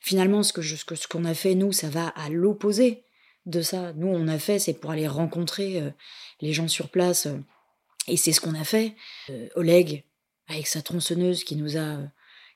Finalement, 0.00 0.42
ce 0.42 0.52
que 0.52 0.62
ce 0.62 1.06
qu'on 1.06 1.24
a 1.24 1.34
fait 1.34 1.54
nous, 1.54 1.70
ça 1.70 1.88
va 1.88 2.08
à 2.08 2.28
l'opposé 2.28 3.04
de 3.44 3.62
ça. 3.62 3.92
Nous, 3.92 4.08
on 4.08 4.26
a 4.26 4.40
fait, 4.40 4.58
c'est 4.58 4.74
pour 4.74 4.90
aller 4.90 5.06
rencontrer 5.06 5.80
les 6.40 6.52
gens 6.52 6.66
sur 6.66 6.88
place, 6.88 7.28
et 8.08 8.16
c'est 8.16 8.32
ce 8.32 8.40
qu'on 8.40 8.54
a 8.54 8.64
fait. 8.64 8.96
Oleg, 9.54 10.04
avec 10.48 10.66
sa 10.66 10.82
tronçonneuse, 10.82 11.44
qui 11.44 11.56
nous 11.56 11.76
a 11.76 11.98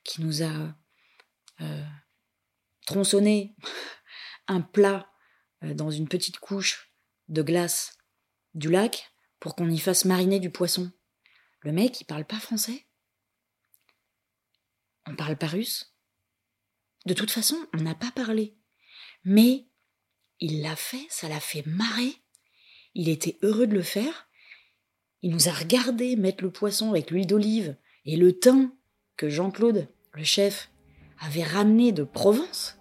qui 0.04 0.22
nous 0.22 0.42
a 0.42 0.74
euh, 1.60 1.84
tronçonné 2.86 3.54
un 4.48 4.60
plat 4.60 5.10
euh, 5.62 5.74
dans 5.74 5.90
une 5.90 6.08
petite 6.08 6.38
couche 6.38 6.92
de 7.28 7.42
glace 7.42 7.98
du 8.54 8.70
lac 8.70 9.12
pour 9.38 9.54
qu'on 9.54 9.70
y 9.70 9.78
fasse 9.78 10.04
mariner 10.04 10.40
du 10.40 10.50
poisson. 10.50 10.90
Le 11.60 11.72
mec, 11.72 12.00
il 12.00 12.04
parle 12.04 12.24
pas 12.24 12.40
français. 12.40 12.86
On 15.06 15.14
parle 15.14 15.36
pas 15.36 15.46
russe. 15.46 15.94
De 17.06 17.14
toute 17.14 17.30
façon, 17.30 17.56
on 17.74 17.78
n'a 17.78 17.94
pas 17.94 18.10
parlé. 18.10 18.56
Mais 19.24 19.66
il 20.40 20.62
l'a 20.62 20.76
fait, 20.76 21.06
ça 21.10 21.28
l'a 21.28 21.40
fait 21.40 21.64
marrer. 21.66 22.14
Il 22.94 23.08
était 23.08 23.38
heureux 23.42 23.66
de 23.66 23.74
le 23.74 23.82
faire. 23.82 24.28
Il 25.22 25.32
nous 25.32 25.48
a 25.48 25.52
regardé 25.52 26.16
mettre 26.16 26.42
le 26.42 26.50
poisson 26.50 26.90
avec 26.90 27.10
l'huile 27.10 27.26
d'olive 27.26 27.76
et 28.06 28.16
le 28.16 28.38
thym 28.38 28.70
que 29.16 29.28
Jean-Claude, 29.28 29.88
le 30.14 30.24
chef, 30.24 30.70
avait 31.20 31.42
ramené 31.42 31.92
de 31.92 32.04
Provence. 32.04 32.78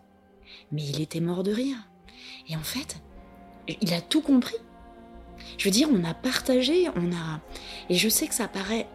Mais 0.72 0.84
il 0.84 1.02
était 1.02 1.20
mort 1.20 1.44
de 1.44 1.52
rire. 1.52 1.78
Et 2.48 2.56
en 2.56 2.64
fait, 2.64 2.98
il 3.82 3.94
a 3.94 4.02
tout 4.02 4.22
compris. 4.22 4.56
Je 5.58 5.66
veux 5.66 5.72
dire, 5.72 5.90
on 5.92 6.04
a 6.04 6.14
partagé, 6.14 6.88
on 6.96 7.12
a. 7.12 7.42
Et 7.90 7.96
je 7.96 8.08
sais 8.08 8.28
que 8.28 8.34
ça 8.34 8.48
paraît 8.48 8.88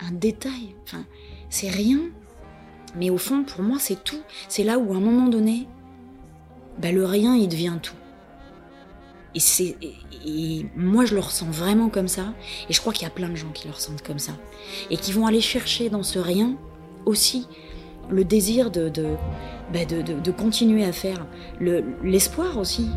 un 0.00 0.12
détail. 0.12 0.74
Enfin, 0.82 1.04
c'est 1.48 1.70
rien. 1.70 2.00
Mais 2.96 3.10
au 3.10 3.18
fond, 3.18 3.44
pour 3.44 3.62
moi, 3.62 3.78
c'est 3.78 4.02
tout. 4.02 4.20
C'est 4.48 4.64
là 4.64 4.78
où, 4.78 4.92
à 4.92 4.96
un 4.96 5.00
moment 5.00 5.28
donné, 5.28 5.68
bah, 6.78 6.90
le 6.90 7.04
rien, 7.04 7.36
il 7.36 7.48
devient 7.48 7.78
tout. 7.80 7.94
Et, 9.34 9.40
c'est, 9.40 9.76
et, 10.26 10.66
moi, 10.76 11.04
je 11.04 11.14
le 11.14 11.20
ressens 11.20 11.46
vraiment 11.46 11.88
comme 11.88 12.08
ça. 12.08 12.34
Et 12.68 12.72
je 12.72 12.80
crois 12.80 12.92
qu'il 12.92 13.04
y 13.04 13.06
a 13.06 13.10
plein 13.10 13.28
de 13.28 13.36
gens 13.36 13.50
qui 13.50 13.68
le 13.68 13.74
ressentent 13.74 14.02
comme 14.02 14.18
ça. 14.18 14.32
Et 14.90 14.96
qui 14.96 15.12
vont 15.12 15.26
aller 15.26 15.40
chercher 15.40 15.88
dans 15.88 16.02
ce 16.02 16.18
rien 16.18 16.56
aussi 17.06 17.46
le 18.10 18.24
désir 18.24 18.70
de, 18.70 18.88
de, 18.88 19.14
bah, 19.72 19.84
de, 19.84 20.02
de 20.02 20.30
continuer 20.32 20.84
à 20.84 20.92
faire, 20.92 21.26
le, 21.60 21.84
l'espoir 22.02 22.58
aussi. 22.58 22.90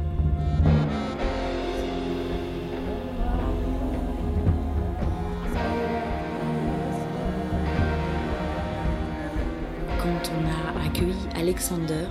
Quand 10.02 10.32
on 10.32 10.48
a 10.48 10.86
accueilli 10.86 11.14
Alexander, 11.36 12.08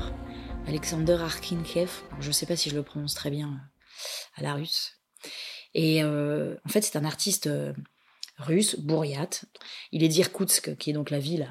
Alexander 0.68 1.18
Arkinkev, 1.20 1.90
je 2.20 2.28
ne 2.28 2.32
sais 2.32 2.46
pas 2.46 2.56
si 2.56 2.70
je 2.70 2.76
le 2.76 2.82
prononce 2.82 3.14
très 3.14 3.30
bien 3.30 3.61
à 4.35 4.43
la 4.43 4.55
russe, 4.55 5.03
et 5.75 6.03
euh, 6.03 6.57
en 6.65 6.69
fait 6.69 6.83
c'est 6.83 6.97
un 6.97 7.05
artiste 7.05 7.47
euh, 7.47 7.73
russe, 8.38 8.77
Bouriat. 8.79 9.29
Il 9.91 10.03
est 10.03 10.09
d'Irkoutsk, 10.09 10.77
qui 10.77 10.91
est 10.91 10.93
donc 10.93 11.11
la 11.11 11.19
ville 11.19 11.49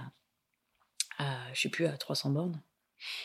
à, 1.17 1.23
à, 1.23 1.53
je 1.53 1.61
sais 1.61 1.69
plus, 1.69 1.85
à 1.85 1.97
300 1.97 2.31
bornes. 2.31 2.61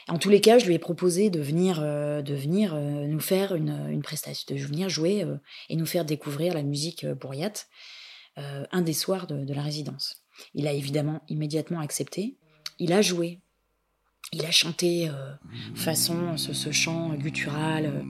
En 0.08 0.18
tous 0.18 0.30
les 0.30 0.40
cas, 0.40 0.58
je 0.58 0.66
lui 0.66 0.74
ai 0.74 0.78
proposé 0.78 1.28
de 1.28 1.40
venir, 1.40 1.80
euh, 1.82 2.22
de 2.22 2.34
venir 2.34 2.74
nous 2.74 3.20
faire 3.20 3.54
une, 3.54 3.88
une, 3.90 4.02
prestation, 4.02 4.54
de 4.54 4.60
venir 4.60 4.88
jouer 4.88 5.26
et 5.68 5.76
nous 5.76 5.84
faire 5.84 6.06
découvrir 6.06 6.54
la 6.54 6.62
musique 6.62 7.06
Bouriat 7.06 7.52
un 8.36 8.82
des 8.82 8.92
soirs 8.92 9.26
de, 9.26 9.54
la 9.54 9.62
résidence. 9.62 10.22
Il 10.54 10.66
a 10.66 10.72
évidemment 10.72 11.22
immédiatement 11.28 11.80
accepté. 11.80 12.36
Il 12.78 12.92
a 12.92 13.00
joué. 13.00 13.40
Il 14.32 14.44
a 14.44 14.50
chanté 14.50 15.10
façon 15.74 16.36
ce, 16.36 16.52
ce, 16.52 16.70
chant 16.70 17.14
guttural. 17.14 18.04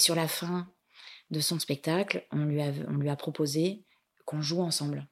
Sur 0.00 0.16
la 0.16 0.26
fin 0.26 0.68
de 1.30 1.40
son 1.40 1.60
spectacle, 1.60 2.26
on 2.32 2.44
lui 2.44 2.60
a, 3.10 3.16
proposé 3.16 3.84
qu'on 4.24 4.42
joue 4.42 4.60
ensemble. 4.60 5.06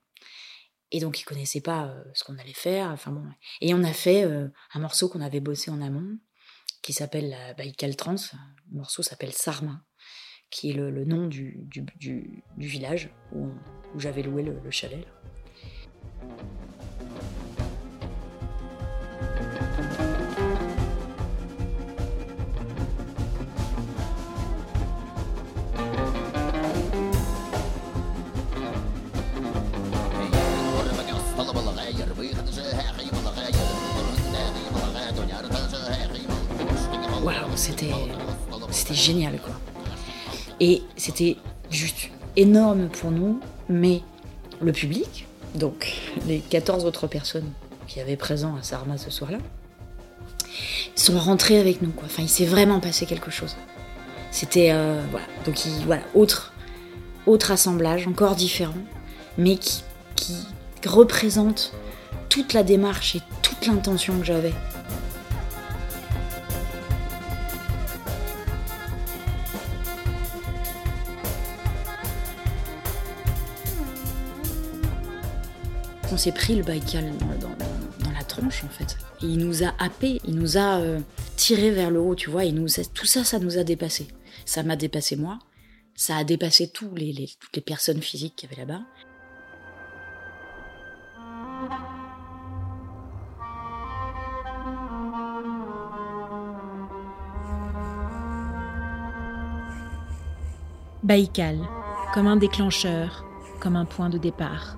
Et 0.90 1.00
donc, 1.00 1.20
il 1.20 1.24
connaissait 1.24 1.60
pas 1.60 1.86
euh, 1.86 2.02
ce 2.14 2.24
qu'on 2.24 2.38
allait 2.38 2.52
faire. 2.52 2.88
Enfin 2.90 3.12
bon. 3.12 3.24
Et 3.60 3.74
on 3.74 3.84
a 3.84 3.92
fait 3.92 4.24
euh, 4.24 4.48
un 4.72 4.80
morceau 4.80 5.08
qu'on 5.08 5.20
avait 5.20 5.40
bossé 5.40 5.70
en 5.70 5.80
amont, 5.80 6.18
qui 6.82 6.92
s'appelle 6.92 7.30
la 7.30 7.54
Baïkal 7.54 7.94
Trans. 7.94 8.16
Le 8.70 8.78
morceau 8.78 9.02
s'appelle 9.02 9.32
Sarma, 9.32 9.84
qui 10.50 10.70
est 10.70 10.74
le, 10.74 11.04
nom 11.04 11.26
du, 11.26 11.68
village 12.56 13.10
où, 13.32 13.50
j'avais 13.96 14.22
loué 14.22 14.42
le, 14.42 14.58
le 14.58 14.70
chalet. 14.70 15.06
C'était 37.58 38.94
génial 38.94 39.38
quoi. 39.40 39.54
Et 40.60 40.82
c'était 40.96 41.36
juste 41.70 42.10
énorme 42.36 42.88
pour 42.88 43.10
nous, 43.10 43.40
mais 43.68 44.02
le 44.60 44.72
public, 44.72 45.26
donc 45.54 45.94
les 46.26 46.38
14 46.38 46.84
autres 46.84 47.06
personnes 47.06 47.50
qui 47.86 48.00
avaient 48.00 48.16
présent 48.16 48.56
à 48.56 48.62
Sarma 48.62 48.98
ce 48.98 49.10
soir-là, 49.10 49.38
sont 50.94 51.18
rentrés 51.18 51.58
avec 51.58 51.82
nous 51.82 51.90
quoi. 51.90 52.04
Enfin, 52.06 52.22
il 52.22 52.28
s'est 52.28 52.46
vraiment 52.46 52.80
passé 52.80 53.06
quelque 53.06 53.30
chose. 53.30 53.56
C'était 54.30 54.70
euh, 54.72 55.00
voilà, 55.10 55.26
donc 55.44 55.64
il, 55.64 55.72
voilà, 55.86 56.02
autre 56.14 57.50
assemblage 57.50 58.06
encore 58.06 58.34
différent, 58.34 58.74
mais 59.36 59.56
qui 59.56 60.34
représente 60.86 61.72
toute 62.28 62.52
la 62.52 62.62
démarche 62.62 63.16
et 63.16 63.22
toute 63.42 63.66
l'intention 63.66 64.18
que 64.18 64.24
j'avais. 64.24 64.52
On 76.10 76.16
s'est 76.16 76.32
pris 76.32 76.54
le 76.54 76.62
Baïkal 76.62 77.04
dans, 77.40 78.10
la 78.10 78.24
tronche 78.24 78.64
en 78.64 78.68
fait. 78.68 78.96
Et 79.22 79.26
il 79.26 79.38
nous 79.38 79.62
a 79.62 79.74
happé, 79.78 80.20
il 80.24 80.34
nous 80.36 80.56
a 80.56 80.78
euh, 80.78 81.00
tiré 81.36 81.70
vers 81.70 81.90
le 81.90 82.00
haut, 82.00 82.14
tu 82.14 82.30
vois. 82.30 82.44
Il 82.44 82.54
nous 82.54 82.68
tout 82.94 83.06
ça, 83.06 83.24
ça 83.24 83.38
nous 83.38 83.58
a 83.58 83.64
dépassé. 83.64 84.08
Ça 84.46 84.62
m'a 84.62 84.76
dépassé 84.76 85.16
moi. 85.16 85.38
Ça 85.94 86.16
a 86.16 86.24
dépassé 86.24 86.68
tous 86.68 86.94
les, 86.94 87.28
toutes 87.38 87.56
les 87.56 87.62
personnes 87.62 88.00
physiques 88.00 88.36
qu'il 88.36 88.48
y 88.48 88.52
avait 88.52 88.62
là-bas. 88.62 88.82
Baïkal, 101.02 101.58
comme 102.14 102.26
un 102.26 102.36
déclencheur, 102.36 103.24
comme 103.60 103.76
un 103.76 103.84
point 103.84 104.08
de 104.08 104.18
départ. 104.18 104.77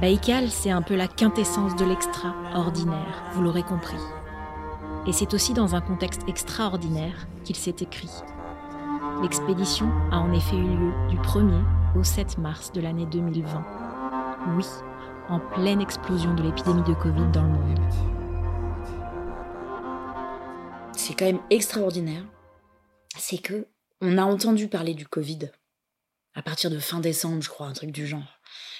Baïkal, 0.00 0.48
c'est 0.48 0.70
un 0.70 0.80
peu 0.80 0.96
la 0.96 1.08
quintessence 1.08 1.76
de 1.76 1.84
l'extraordinaire, 1.84 3.22
vous 3.34 3.42
l'aurez 3.42 3.62
compris. 3.62 3.98
Et 5.06 5.12
c'est 5.12 5.34
aussi 5.34 5.52
dans 5.52 5.74
un 5.74 5.82
contexte 5.82 6.22
extraordinaire 6.26 7.26
qu'il 7.44 7.56
s'est 7.56 7.76
écrit. 7.80 8.10
L'expédition 9.20 9.90
a 10.10 10.18
en 10.20 10.32
effet 10.32 10.56
eu 10.56 10.62
lieu 10.62 10.92
du 11.10 11.18
1er 11.18 11.62
au 11.98 12.02
7 12.02 12.38
mars 12.38 12.72
de 12.72 12.80
l'année 12.80 13.04
2020. 13.04 13.62
Oui, 14.56 14.64
en 15.28 15.38
pleine 15.38 15.82
explosion 15.82 16.34
de 16.34 16.44
l'épidémie 16.44 16.82
de 16.84 16.94
Covid 16.94 17.30
dans 17.30 17.42
le 17.42 17.50
monde. 17.50 17.78
C'est 20.96 21.12
quand 21.12 21.26
même 21.26 21.42
extraordinaire. 21.50 22.24
C'est 23.18 23.42
que 23.42 23.66
on 24.00 24.16
a 24.16 24.24
entendu 24.24 24.68
parler 24.68 24.94
du 24.94 25.06
Covid 25.06 25.50
à 26.34 26.42
partir 26.42 26.70
de 26.70 26.78
fin 26.78 27.00
décembre, 27.00 27.42
je 27.42 27.48
crois, 27.48 27.66
un 27.66 27.72
truc 27.72 27.90
du 27.90 28.06
genre. 28.06 28.38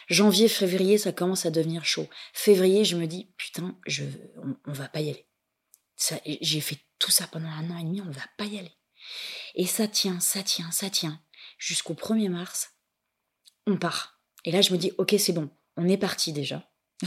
Janvier, 0.09 0.49
février, 0.49 0.99
ça 0.99 1.13
commence 1.13 1.47
à 1.47 1.51
devenir 1.51 1.85
chaud. 1.85 2.09
Février, 2.33 2.85
je 2.85 2.97
me 2.97 3.07
dis, 3.07 3.33
putain, 3.37 3.77
je, 3.87 4.05
on, 4.37 4.57
on 4.67 4.73
va 4.73 4.89
pas 4.89 5.01
y 5.01 5.11
aller. 5.11 5.27
J'ai 6.41 6.61
fait 6.61 6.79
tout 6.99 7.11
ça 7.11 7.27
pendant 7.27 7.49
un 7.49 7.71
an 7.71 7.79
et 7.79 7.85
demi, 7.85 8.01
on 8.01 8.11
va 8.11 8.23
pas 8.39 8.47
y 8.47 8.59
aller. 8.59 8.73
Et 9.55 9.67
ça 9.67 9.89
tient, 9.89 10.21
ça 10.21 10.43
tient, 10.43 10.71
ça 10.71 10.91
tient. 10.91 11.21
Jusqu'au 11.59 11.95
1er 11.95 12.29
mars, 12.29 12.75
on 13.67 13.77
part. 13.77 14.21
Et 14.45 14.53
là, 14.53 14.63
je 14.63 14.73
me 14.73 14.79
dis, 14.79 14.93
ok, 14.99 15.15
c'est 15.19 15.33
bon, 15.33 15.51
on 15.77 15.89
est 15.89 15.99
parti 15.99 16.33
déjà. 16.33 16.71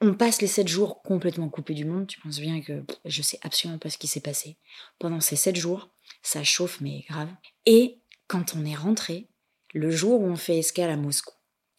on 0.00 0.14
passe 0.14 0.40
les 0.40 0.48
sept 0.48 0.68
jours 0.68 1.02
complètement 1.02 1.48
coupés 1.48 1.74
du 1.74 1.84
monde. 1.84 2.06
Tu 2.06 2.20
penses 2.20 2.40
bien 2.40 2.60
que 2.60 2.84
je 3.04 3.22
sais 3.22 3.38
absolument 3.42 3.78
pas 3.78 3.90
ce 3.90 3.98
qui 3.98 4.08
s'est 4.08 4.20
passé. 4.20 4.58
Pendant 4.98 5.20
ces 5.20 5.36
sept 5.36 5.56
jours, 5.56 5.90
ça 6.22 6.44
chauffe, 6.44 6.80
mais 6.80 7.04
grave. 7.08 7.30
Et 7.66 8.00
quand 8.28 8.54
on 8.54 8.64
est 8.64 8.74
rentré, 8.74 9.28
le 9.74 9.90
jour 9.90 10.20
où 10.20 10.26
on 10.26 10.36
fait 10.36 10.58
escale 10.58 10.90
à 10.90 10.96
Moscou 10.96 11.34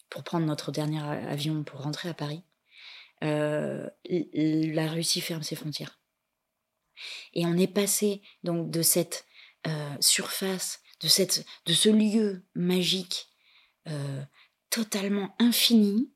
pour 0.10 0.24
prendre 0.24 0.46
notre 0.46 0.72
dernier 0.72 1.02
avion 1.02 1.64
pour 1.64 1.82
rentrer 1.82 2.10
à 2.10 2.14
Paris, 2.14 2.44
euh, 3.24 3.88
la 4.06 4.88
Russie 4.88 5.22
ferme 5.22 5.44
ses 5.44 5.56
frontières. 5.56 6.00
Et 7.34 7.46
on 7.46 7.56
est 7.56 7.68
passé 7.68 8.22
donc 8.44 8.72
de 8.72 8.82
cette 8.82 9.26
euh, 9.68 9.96
surface, 10.00 10.82
de, 11.02 11.08
cette, 11.08 11.46
de 11.66 11.74
ce 11.74 11.90
lieu 11.90 12.44
magique 12.56 13.30
euh, 13.88 14.24
totalement 14.70 15.36
infini 15.40 16.12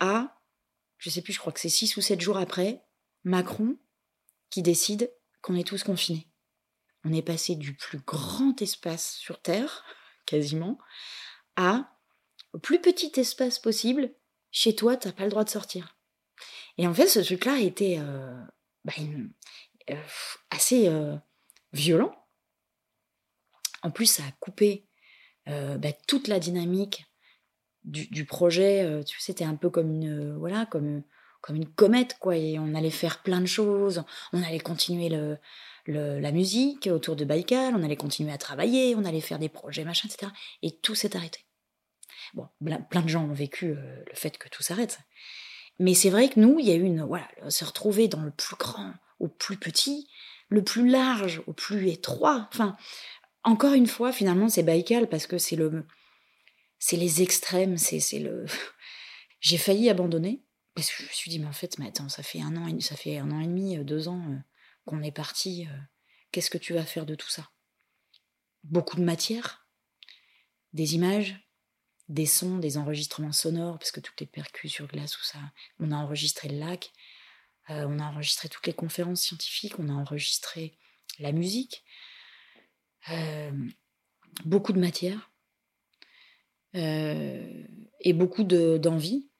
à, 0.00 0.40
je 0.98 1.10
sais 1.10 1.22
plus, 1.22 1.32
je 1.32 1.38
crois 1.38 1.52
que 1.52 1.60
c'est 1.60 1.68
six 1.68 1.96
ou 1.96 2.00
sept 2.00 2.20
jours 2.20 2.38
après, 2.38 2.82
Macron 3.24 3.76
qui 4.50 4.62
décide 4.62 5.12
qu'on 5.42 5.56
est 5.56 5.66
tous 5.66 5.82
confinés. 5.84 6.28
On 7.06 7.12
est 7.12 7.22
passé 7.22 7.54
du 7.54 7.74
plus 7.74 7.98
grand 7.98 8.60
espace 8.60 9.14
sur 9.14 9.40
Terre, 9.40 9.84
quasiment, 10.26 10.78
à 11.54 11.92
au 12.52 12.58
plus 12.58 12.80
petit 12.80 13.12
espace 13.16 13.58
possible. 13.58 14.10
Chez 14.50 14.74
toi, 14.74 14.96
t'as 14.96 15.12
pas 15.12 15.24
le 15.24 15.30
droit 15.30 15.44
de 15.44 15.50
sortir. 15.50 15.96
Et 16.78 16.86
en 16.86 16.94
fait, 16.94 17.06
ce 17.06 17.20
truc-là 17.20 17.60
était 17.60 17.96
euh, 17.98 18.34
bah, 18.84 18.92
euh, 19.90 19.94
assez 20.50 20.88
euh, 20.88 21.14
violent. 21.72 22.12
En 23.82 23.90
plus, 23.90 24.06
ça 24.06 24.24
a 24.24 24.32
coupé 24.40 24.84
bah, 25.46 25.92
toute 26.08 26.26
la 26.26 26.40
dynamique 26.40 27.06
du, 27.84 28.24
projet. 28.24 29.04
tu 29.04 29.20
sais, 29.20 29.26
c'était 29.26 29.44
un 29.44 29.54
peu 29.54 29.70
comme 29.70 29.92
une, 29.92 30.36
voilà, 30.36 30.66
comme, 30.66 31.04
comme 31.40 31.54
une 31.54 31.72
comète, 31.72 32.18
quoi. 32.18 32.36
Et 32.36 32.58
on 32.58 32.74
allait 32.74 32.90
faire 32.90 33.22
plein 33.22 33.40
de 33.40 33.46
choses. 33.46 34.02
On 34.32 34.42
allait 34.42 34.58
continuer 34.58 35.08
le, 35.08 35.38
la 35.92 36.32
musique 36.32 36.88
autour 36.90 37.16
de 37.16 37.24
Baïkal, 37.24 37.74
on 37.74 37.82
allait 37.82 37.96
continuer 37.96 38.32
à 38.32 38.38
travailler, 38.38 38.94
on 38.96 39.04
allait 39.04 39.20
faire 39.20 39.38
des 39.38 39.48
projets, 39.48 39.84
machin, 39.84 40.08
etc. 40.08 40.32
Et 40.62 40.72
tout 40.72 40.94
s'est 40.94 41.16
arrêté. 41.16 41.40
Bon, 42.34 42.48
plein 42.90 43.02
de 43.02 43.08
gens 43.08 43.24
ont 43.24 43.32
vécu 43.32 43.70
euh, 43.70 44.04
le 44.06 44.14
fait 44.14 44.36
que 44.36 44.48
tout 44.48 44.62
s'arrête. 44.62 45.00
Mais 45.78 45.94
c'est 45.94 46.10
vrai 46.10 46.28
que 46.28 46.40
nous, 46.40 46.58
il 46.58 46.66
y 46.66 46.72
a 46.72 46.74
eu 46.74 46.82
une. 46.82 47.02
Voilà, 47.02 47.28
se 47.48 47.64
retrouver 47.64 48.08
dans 48.08 48.22
le 48.22 48.30
plus 48.30 48.56
grand 48.56 48.92
au 49.20 49.28
plus 49.28 49.56
petit, 49.56 50.08
le 50.48 50.62
plus 50.62 50.88
large 50.88 51.42
au 51.46 51.52
plus 51.52 51.88
étroit. 51.88 52.48
Enfin, 52.52 52.76
encore 53.44 53.74
une 53.74 53.86
fois, 53.86 54.12
finalement, 54.12 54.48
c'est 54.48 54.62
Baïkal 54.62 55.08
parce 55.08 55.26
que 55.26 55.38
c'est 55.38 55.56
le. 55.56 55.84
C'est 56.78 56.96
les 56.96 57.22
extrêmes, 57.22 57.76
c'est 57.78 58.18
le. 58.18 58.46
J'ai 59.40 59.58
failli 59.58 59.88
abandonner 59.90 60.42
parce 60.74 60.90
que 60.90 61.02
je 61.02 61.08
me 61.08 61.12
suis 61.12 61.30
dit, 61.30 61.38
mais 61.38 61.46
en 61.46 61.52
fait, 61.52 61.78
mais 61.78 61.88
attends, 61.88 62.08
ça 62.08 62.22
fait 62.22 62.40
un 62.40 62.56
an, 62.56 62.68
ça 62.80 62.96
fait 62.96 63.18
un 63.18 63.30
an 63.30 63.40
et 63.40 63.46
demi, 63.46 63.78
deux 63.78 64.08
ans. 64.08 64.22
Qu'on 64.86 65.02
est 65.02 65.12
parti, 65.12 65.66
euh, 65.66 65.76
qu'est-ce 66.30 66.48
que 66.48 66.58
tu 66.58 66.72
vas 66.72 66.84
faire 66.84 67.06
de 67.06 67.16
tout 67.16 67.28
ça? 67.28 67.50
Beaucoup 68.62 68.96
de 68.96 69.02
matière, 69.02 69.66
des 70.72 70.94
images, 70.94 71.44
des 72.08 72.24
sons, 72.24 72.58
des 72.58 72.78
enregistrements 72.78 73.32
sonores, 73.32 73.80
parce 73.80 73.90
que 73.90 73.98
toutes 73.98 74.20
les 74.20 74.28
percus 74.28 74.72
sur 74.72 74.86
glace, 74.86 75.18
ou 75.18 75.24
ça. 75.24 75.40
On 75.80 75.90
a 75.90 75.96
enregistré 75.96 76.48
le 76.48 76.60
lac, 76.60 76.92
euh, 77.70 77.84
on 77.88 77.98
a 77.98 78.04
enregistré 78.04 78.48
toutes 78.48 78.68
les 78.68 78.74
conférences 78.74 79.22
scientifiques, 79.22 79.76
on 79.80 79.88
a 79.88 79.92
enregistré 79.92 80.78
la 81.18 81.32
musique, 81.32 81.84
euh, 83.10 83.50
beaucoup 84.44 84.72
de 84.72 84.80
matière 84.80 85.32
et 86.74 88.12
beaucoup 88.12 88.44
d'envie, 88.44 89.30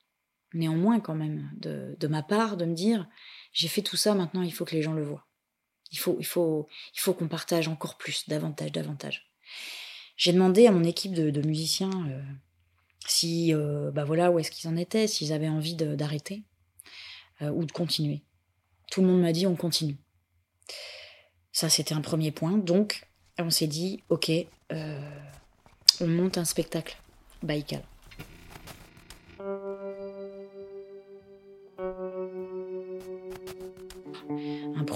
néanmoins 0.55 1.01
quand 1.01 1.15
même, 1.15 1.51
de 1.61 2.07
ma 2.07 2.23
part, 2.23 2.57
de 2.57 2.65
me 2.65 2.73
dire 2.75 3.07
j'ai 3.53 3.69
fait 3.69 3.83
tout 3.83 3.99
ça, 3.99 4.15
maintenant 4.15 4.41
il 4.41 4.55
faut 4.55 4.65
que 4.65 4.75
les 4.75 4.81
gens 4.81 4.95
le 4.95 5.05
voient. 5.05 5.26
Il 5.93 5.99
faut, 5.99 6.17
il 6.19 6.27
faut, 6.27 6.67
il 6.95 7.01
faut 7.01 7.15
qu'on 7.15 7.29
partage 7.29 7.69
encore 7.69 7.97
plus, 7.97 8.29
davantage, 8.29 8.73
davantage. 8.73 9.31
J'ai 10.17 10.33
demandé 10.33 10.67
à 10.67 10.73
mon 10.73 10.85
équipe 10.85 11.13
de, 11.13 11.47
musiciens 11.47 11.91
euh, 12.09 12.23
si, 13.07 13.55
euh, 13.55 13.91
bah 13.91 14.05
voilà, 14.05 14.31
où 14.31 14.39
est-ce 14.39 14.51
qu'ils 14.51 14.69
en 14.69 14.77
étaient, 14.77 15.07
s'ils 15.07 15.33
avaient 15.33 15.49
envie 15.49 15.75
d'arrêter 15.75 16.43
euh, 17.43 17.51
ou 17.51 17.65
de 17.65 17.73
continuer. 17.73 18.23
Tout 18.91 19.03
le 19.03 19.09
monde 19.09 19.21
m'a 19.21 19.33
dit 19.33 19.47
on 19.47 19.57
continue. 19.57 19.97
Ça, 21.53 21.69
c'était 21.69 21.95
un 21.95 22.01
premier 22.01 22.31
point. 22.31 22.57
Donc, 22.59 23.07
on 23.39 23.51
s'est 23.51 23.67
dit, 23.67 24.03
ok, 24.09 24.31
on 24.71 26.07
monte 26.07 26.39
un 26.39 26.45
spectacle 26.45 26.97
Baïkal. 27.43 27.83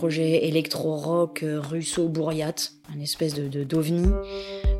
Projet 0.00 0.46
électro-rock 0.46 1.42
euh, 1.42 1.60
russo-bourriate, 1.60 2.72
un 2.96 3.00
espèce 3.00 3.34
de 3.34 3.64
d'ovni, 3.64 4.08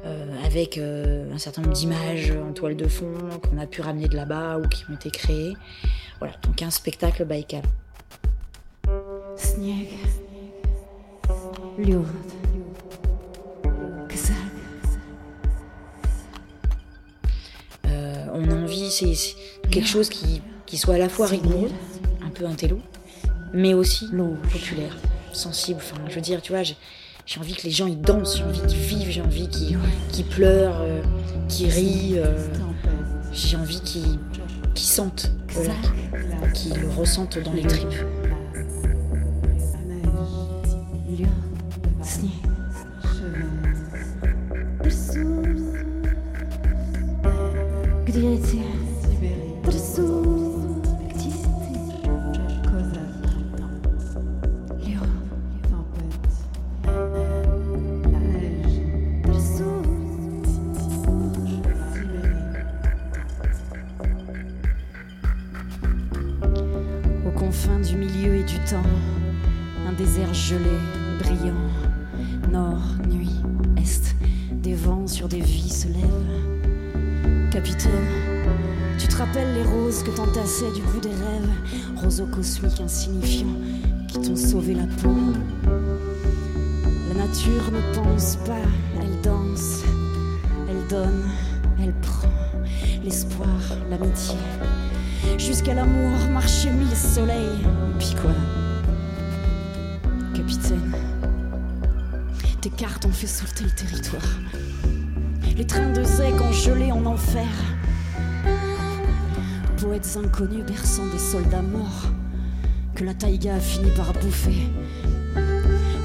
euh, 0.07 0.47
avec 0.47 0.79
euh, 0.79 1.31
un 1.31 1.37
certain 1.37 1.61
nombre 1.61 1.75
d'images 1.75 2.33
en 2.33 2.55
toile 2.55 2.75
de 2.75 2.89
fond 2.89 3.13
qu'on 3.43 3.59
a 3.59 3.67
pu 3.67 3.83
ramener 3.83 4.09
de 4.09 4.17
là-bas 4.17 4.57
ou 4.57 4.67
qui 4.67 4.85
ont 4.91 4.95
été 4.95 5.11
créées. 5.11 5.53
Voilà, 6.21 6.33
donc 6.43 6.63
un 6.63 6.71
spectacle 6.71 7.27
Baïkal. 7.27 7.61
on 18.33 18.51
a 18.51 18.55
envie, 18.55 18.91
c'est 18.91 19.13
quelque 19.71 19.87
chose 19.87 20.09
qui, 20.09 20.41
qui 20.65 20.79
soit 20.79 20.95
à 20.95 20.99
la 20.99 21.11
fois 21.11 21.27
rigoureux, 21.27 21.71
un 22.25 22.31
peu 22.31 22.47
intello, 22.47 22.79
mais 23.53 23.75
aussi 23.75 24.09
populaire 24.51 24.97
sensible. 25.33 25.81
Enfin, 25.83 26.01
je 26.09 26.15
veux 26.15 26.21
dire, 26.21 26.41
tu 26.43 26.53
vois, 26.53 26.63
j'ai 26.63 26.77
envie 27.39 27.55
que 27.55 27.63
les 27.63 27.71
gens 27.71 27.87
ils 27.87 28.01
dansent, 28.01 28.39
j'ai 28.39 28.45
envie 28.45 28.61
qu'ils 28.67 28.79
vivent, 28.79 29.11
j'ai 29.11 29.23
envie 29.23 29.49
qu'ils 29.49 30.27
pleurent, 30.27 30.81
euh, 30.81 31.03
qu'ils 31.49 31.71
rient, 31.71 32.19
euh, 32.19 32.37
j'ai 33.33 33.57
envie 33.57 33.81
qu'ils 33.81 34.19
sentent 34.75 35.31
qu'ils 36.55 36.75
le 36.75 36.89
ressentent 36.89 37.39
dans 37.39 37.53
les 37.53 37.63
tripes. 37.63 37.95
Cosmiques 82.41 82.81
insignifiants 82.81 83.57
qui 84.09 84.19
t'ont 84.21 84.37
sauvé 84.37 84.75
la 84.75 84.87
peau. 85.03 85.15
La 87.09 87.27
nature 87.27 87.71
ne 87.71 87.95
pense 87.95 88.37
pas, 88.37 88.63
elle 89.01 89.21
danse, 89.23 89.83
elle 90.69 90.87
donne, 90.89 91.29
elle 91.83 91.93
prend 92.01 92.29
l'espoir, 93.05 93.49
l'amitié. 93.91 94.37
Jusqu'à 95.39 95.75
l'amour, 95.75 96.17
marcher 96.33 96.71
mille 96.71 96.97
soleils. 96.97 97.61
Et 97.61 97.99
puis 97.99 98.15
quoi 98.21 98.33
Capitaine, 100.35 100.95
tes 102.61 102.71
cartes 102.71 103.05
ont 103.05 103.13
fait 103.13 103.27
sauter 103.27 103.65
le 103.65 103.71
territoire. 103.71 104.39
Les 105.57 105.67
trains 105.67 105.93
de 105.93 106.03
zègue 106.03 106.41
ont 106.41 106.53
gelé 106.53 106.91
en 106.91 107.05
enfer. 107.05 107.47
Poètes 109.91 110.19
inconnus 110.25 110.65
berçant 110.65 111.05
des 111.07 111.19
soldats 111.19 111.63
morts 111.63 112.13
que 112.95 113.03
la 113.03 113.13
taïga 113.13 113.57
a 113.57 113.59
fini 113.59 113.91
par 113.97 114.13
bouffer, 114.13 114.69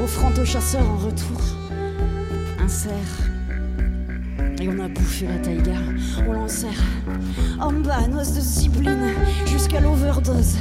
offrant 0.04 0.32
aux 0.42 0.44
chasseurs 0.44 0.90
en 0.90 0.98
retour 0.98 1.40
un 2.60 2.68
cerf. 2.68 3.30
Et 4.60 4.68
on 4.68 4.80
a 4.84 4.88
bouffé 4.88 5.28
la 5.28 5.38
taïga, 5.38 5.78
on 6.28 6.34
l'enserre 6.34 6.82
en 7.60 7.74
bas, 7.74 8.08
noce 8.08 8.34
de 8.34 8.42
zibline, 8.42 9.14
jusqu'à 9.46 9.80
l'overdose. 9.80 10.56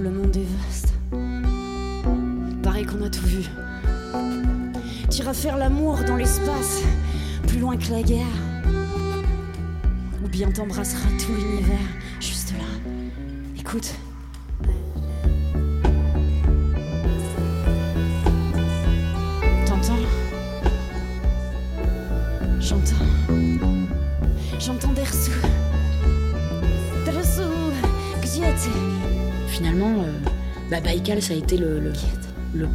Le 0.00 0.10
monde 0.10 0.36
est 0.36 0.48
vaste. 0.64 0.92
Paraît 2.64 2.82
qu'on 2.82 3.04
a 3.04 3.08
tout 3.08 3.26
vu. 3.26 3.44
T'iras 5.08 5.34
faire 5.34 5.58
l'amour 5.58 6.00
dans 6.08 6.16
l'espace, 6.16 6.82
plus 7.46 7.60
loin 7.60 7.76
que 7.76 7.92
la 7.92 8.02
guerre. 8.02 8.49
Bien 10.40 10.50
t'embrasseras 10.50 11.10
tout 11.18 11.34
l'univers, 11.34 11.76
juste 12.18 12.52
là. 12.52 12.64
Écoute. 13.58 13.92
finalement, 29.48 29.92
euh, 30.04 30.10
bah, 30.70 30.80
Baïkal, 30.80 31.20
ça 31.20 31.34
a 31.34 31.36
été 31.36 31.58
le, 31.58 31.92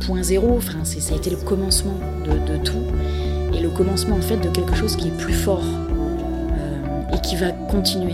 point 0.06 0.22
zéro, 0.22 0.56
enfin, 0.58 0.86
ça 0.86 1.16
a 1.16 1.18
été 1.18 1.32
le 1.32 1.38
commencement 1.38 2.00
de, 2.26 2.58
tout, 2.58 2.86
et 3.56 3.60
le 3.60 3.72
commencement 3.72 4.18
en 4.18 4.22
fait 4.22 4.38
de 4.38 4.50
quelque 4.50 4.76
chose 4.76 4.96
qui 4.96 5.08
est 5.08 5.18
plus 5.18 5.34
fort 5.34 5.64
qui 7.26 7.36
va 7.36 7.52
continuer. 7.52 8.14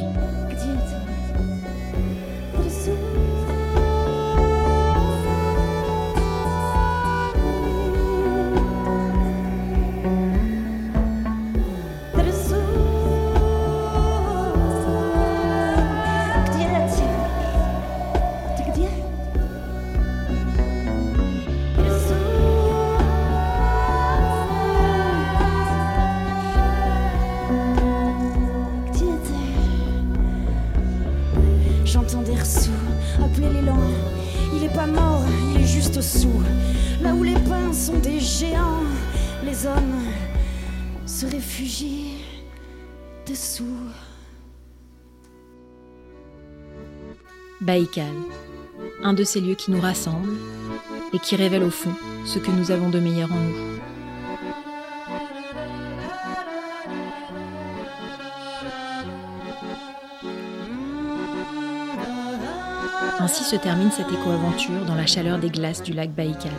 Baïkal, 47.71 48.03
un 49.01 49.13
de 49.13 49.23
ces 49.23 49.39
lieux 49.39 49.55
qui 49.55 49.71
nous 49.71 49.79
rassemblent 49.79 50.38
et 51.13 51.19
qui 51.19 51.38
révèle 51.38 51.63
au 51.63 51.69
fond 51.69 51.93
ce 52.25 52.38
que 52.38 52.51
nous 52.51 52.69
avons 52.69 52.89
de 52.89 52.99
meilleur 52.99 53.31
en 53.31 53.38
nous. 53.38 53.55
Ainsi 63.19 63.45
se 63.45 63.55
termine 63.55 63.89
cette 63.91 64.12
éco-aventure 64.12 64.84
dans 64.86 64.95
la 64.95 65.05
chaleur 65.05 65.39
des 65.39 65.49
glaces 65.49 65.81
du 65.81 65.93
lac 65.93 66.13
Baïkal. 66.13 66.51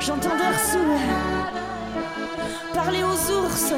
J'entends 0.00 0.34
Dersou 0.38 0.78
parler 2.72 3.02
aux 3.02 3.44
ours. 3.44 3.74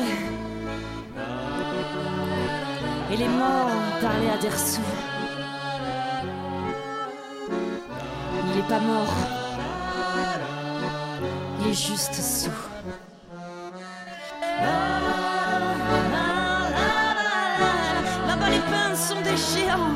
Et 3.09 3.17
les 3.17 3.29
morts 3.29 3.71
parler 4.01 4.29
à 4.35 4.37
Dersou. 4.37 4.81
Il 8.51 8.59
est 8.59 8.69
pas 8.69 8.81
mort. 8.81 9.15
Il 11.61 11.69
est 11.69 11.73
juste 11.73 12.15
sous. 12.15 12.51
Là-bas 18.27 18.51
les 18.51 18.59
pins 18.59 18.95
sont 18.97 19.21
des 19.23 19.37
géants. 19.37 19.95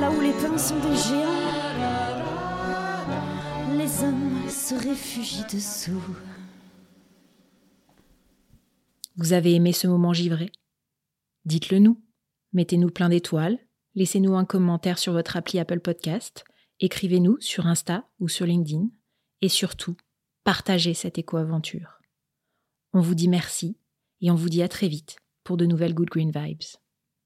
Là 0.00 0.10
où 0.10 0.20
les 0.20 0.32
pins 0.32 0.58
sont 0.58 0.76
des 0.76 0.96
géants, 0.96 1.39
se 4.70 4.76
réfugient 4.76 5.46
dessous. 5.52 6.00
Vous 9.16 9.32
avez 9.32 9.54
aimé 9.54 9.72
ce 9.72 9.88
moment 9.88 10.12
givré? 10.12 10.52
Dites-le 11.44 11.80
nous. 11.80 12.00
Mettez-nous 12.52 12.90
plein 12.90 13.08
d'étoiles, 13.08 13.58
laissez-nous 13.96 14.36
un 14.36 14.44
commentaire 14.44 15.00
sur 15.00 15.12
votre 15.12 15.36
appli 15.36 15.58
Apple 15.58 15.80
Podcast, 15.80 16.44
écrivez-nous 16.78 17.36
sur 17.40 17.66
Insta 17.66 18.08
ou 18.20 18.28
sur 18.28 18.46
LinkedIn, 18.46 18.90
et 19.40 19.48
surtout, 19.48 19.96
partagez 20.44 20.94
cette 20.94 21.18
éco-aventure. 21.18 21.98
On 22.92 23.00
vous 23.00 23.16
dit 23.16 23.28
merci 23.28 23.76
et 24.20 24.30
on 24.30 24.36
vous 24.36 24.50
dit 24.50 24.62
à 24.62 24.68
très 24.68 24.86
vite 24.86 25.16
pour 25.42 25.56
de 25.56 25.66
nouvelles 25.66 25.94
Good 25.94 26.10
Green 26.10 26.30
Vibes. 26.30 26.62